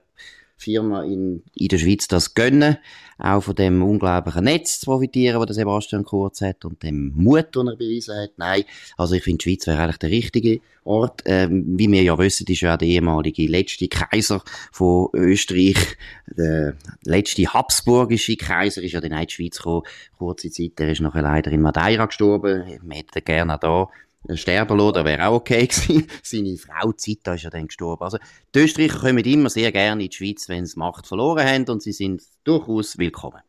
Firma 0.58 1.04
in, 1.04 1.42
in 1.54 1.68
der 1.68 1.78
Schweiz 1.78 2.06
das 2.08 2.34
gönnen, 2.34 2.76
auch 3.18 3.42
von 3.42 3.54
dem 3.54 3.83
unglaublichen 3.83 4.44
Netz 4.44 4.81
zu 4.81 4.87
profitieren, 4.87 5.44
das 5.46 5.57
Sebastian 5.57 6.04
Kurz 6.04 6.40
hat 6.40 6.64
und 6.64 6.83
dem 6.83 7.12
Mut, 7.16 7.54
den 7.54 7.68
er 7.68 7.76
bewiesen 7.76 8.16
hat. 8.16 8.31
Nein, 8.37 8.64
also 8.96 9.14
ich 9.14 9.22
finde, 9.24 9.38
die 9.38 9.50
Schweiz 9.50 9.66
wäre 9.66 9.83
eigentlich 9.83 9.98
der 9.98 10.11
richtige 10.11 10.61
Ort. 10.85 11.22
Ähm, 11.26 11.64
wie 11.76 11.90
wir 11.90 12.02
ja 12.02 12.16
wissen, 12.16 12.46
ist 12.48 12.61
ja 12.61 12.76
der 12.76 12.88
ehemalige 12.88 13.46
letzte 13.46 13.88
Kaiser 13.88 14.42
von 14.72 15.09
Österreich, 15.14 15.96
der 16.26 16.76
letzte 17.04 17.52
habsburgische 17.52 18.37
Kaiser, 18.37 18.83
ist 18.83 18.92
ja 18.92 19.00
dann 19.00 19.12
in 19.12 19.26
die 19.26 19.35
Schweiz 19.35 19.57
gekommen, 19.57 19.83
kurze 20.16 20.50
Zeit, 20.50 20.78
der 20.78 20.90
ist 20.92 21.00
nachher 21.00 21.22
leider 21.22 21.50
in 21.50 21.61
Madeira 21.61 22.07
gestorben, 22.07 22.64
wir 22.83 22.96
hätten 22.96 23.24
gerne 23.24 23.59
da 23.61 23.88
sterben 24.35 24.78
lassen, 24.78 24.94
das 24.94 25.04
wäre 25.04 25.26
auch 25.26 25.37
okay 25.37 25.66
gewesen. 25.68 26.07
Seine 26.22 26.57
Frau 26.57 26.92
Zita 26.92 27.35
ist 27.35 27.44
ja 27.44 27.50
dann 27.50 27.66
gestorben. 27.66 28.04
Also, 28.04 28.18
die 28.54 28.61
Österreicher 28.61 29.00
kommen 29.00 29.24
immer 29.24 29.50
sehr 29.50 29.72
gerne 29.72 30.02
in 30.02 30.11
die 30.11 30.16
Schweiz, 30.16 30.48
wenn 30.48 30.66
sie 30.66 30.78
Macht 30.78 31.07
verloren 31.07 31.46
haben 31.46 31.68
und 31.68 31.83
sie 31.83 31.92
sind 31.92 32.22
durchaus 32.44 32.98
willkommen. 32.98 33.42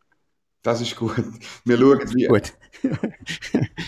Das 0.62 0.82
ist 0.82 0.96
gut. 0.98 1.16
Wir 1.64 1.78
schauen 1.78 2.14
wie... 2.14 2.28
Gut. 2.28 2.54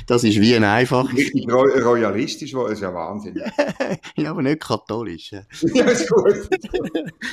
das 0.08 0.24
ist 0.24 0.40
wie 0.40 0.56
ein 0.56 0.64
einfach. 0.64 1.12
Richtig 1.14 1.46
royalistisch, 1.52 2.54
das 2.54 2.72
ist 2.72 2.82
ja 2.82 2.94
Wahnsinn. 2.94 3.42
ja, 4.16 4.32
aber 4.32 4.42
nicht 4.42 4.62
katholisch. 4.62 5.32
ja, 5.32 5.86
ist 5.86 6.10
gut. 6.10 6.50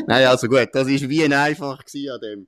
Nein, 0.07 0.27
also 0.27 0.49
gut, 0.49 0.69
das 0.73 0.89
ist 0.89 1.09
wie 1.09 1.25
ein 1.25 1.33
einfach 1.33 1.79
an 1.79 2.21
dem 2.21 2.47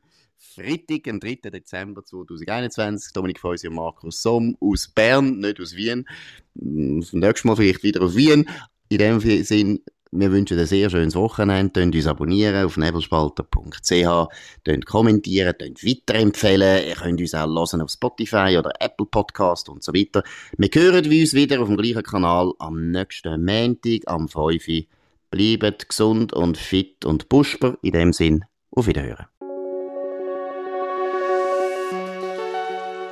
Freitag, 0.55 1.07
am 1.07 1.21
3. 1.21 1.51
Dezember 1.51 2.05
2021. 2.05 3.13
Dominik 3.13 3.39
Feusi 3.39 3.69
und 3.69 3.75
Markus 3.75 4.21
Somm 4.21 4.57
aus 4.61 4.89
Bern, 4.89 5.39
nicht 5.39 5.61
aus 5.61 5.77
Wien. 5.77 6.09
Das 6.55 7.13
nächste 7.13 7.47
Mal 7.47 7.55
vielleicht 7.55 7.85
wieder 7.85 8.03
aus 8.03 8.17
Wien. 8.17 8.49
In 8.89 8.99
dem 8.99 9.21
Sinn, 9.21 9.81
wir 10.11 10.33
wünschen 10.33 10.59
ein 10.59 10.67
sehr 10.67 10.91
schönes 10.91 11.15
Wochenende. 11.15 11.73
Könnt 11.73 11.95
uns 11.95 12.09
abonnieren 12.09 12.65
auf 12.65 12.77
nebelspalter.ch, 12.77 14.29
könnt 14.65 14.87
kommentieren, 14.87 15.55
könnt 15.57 15.85
weiterempfehlen. 15.85 16.89
Ihr 16.89 16.97
könnt 16.97 17.21
uns 17.21 17.35
auch 17.35 17.47
hören 17.47 17.83
auf 17.83 17.91
Spotify 17.91 18.57
oder 18.59 18.73
Apple 18.81 19.07
Podcast 19.07 19.69
und 19.69 19.85
so 19.85 19.95
weiter. 19.95 20.25
Wir 20.59 20.69
hören 20.75 21.05
uns 21.07 21.33
wieder 21.33 21.61
auf 21.61 21.69
dem 21.69 21.77
gleichen 21.77 22.03
Kanal 22.03 22.53
am 22.59 22.91
nächsten 22.91 23.45
Montag, 23.45 24.01
am 24.07 24.29
5. 24.29 24.67
Bleibt 25.31 25.89
gesund 25.89 26.33
und 26.33 26.59
fit 26.59 27.05
und 27.05 27.29
busper. 27.29 27.79
In 27.83 27.93
dem 27.93 28.13
Sinn, 28.13 28.45
auf 28.73 28.89
Wiederhören. 28.89 29.27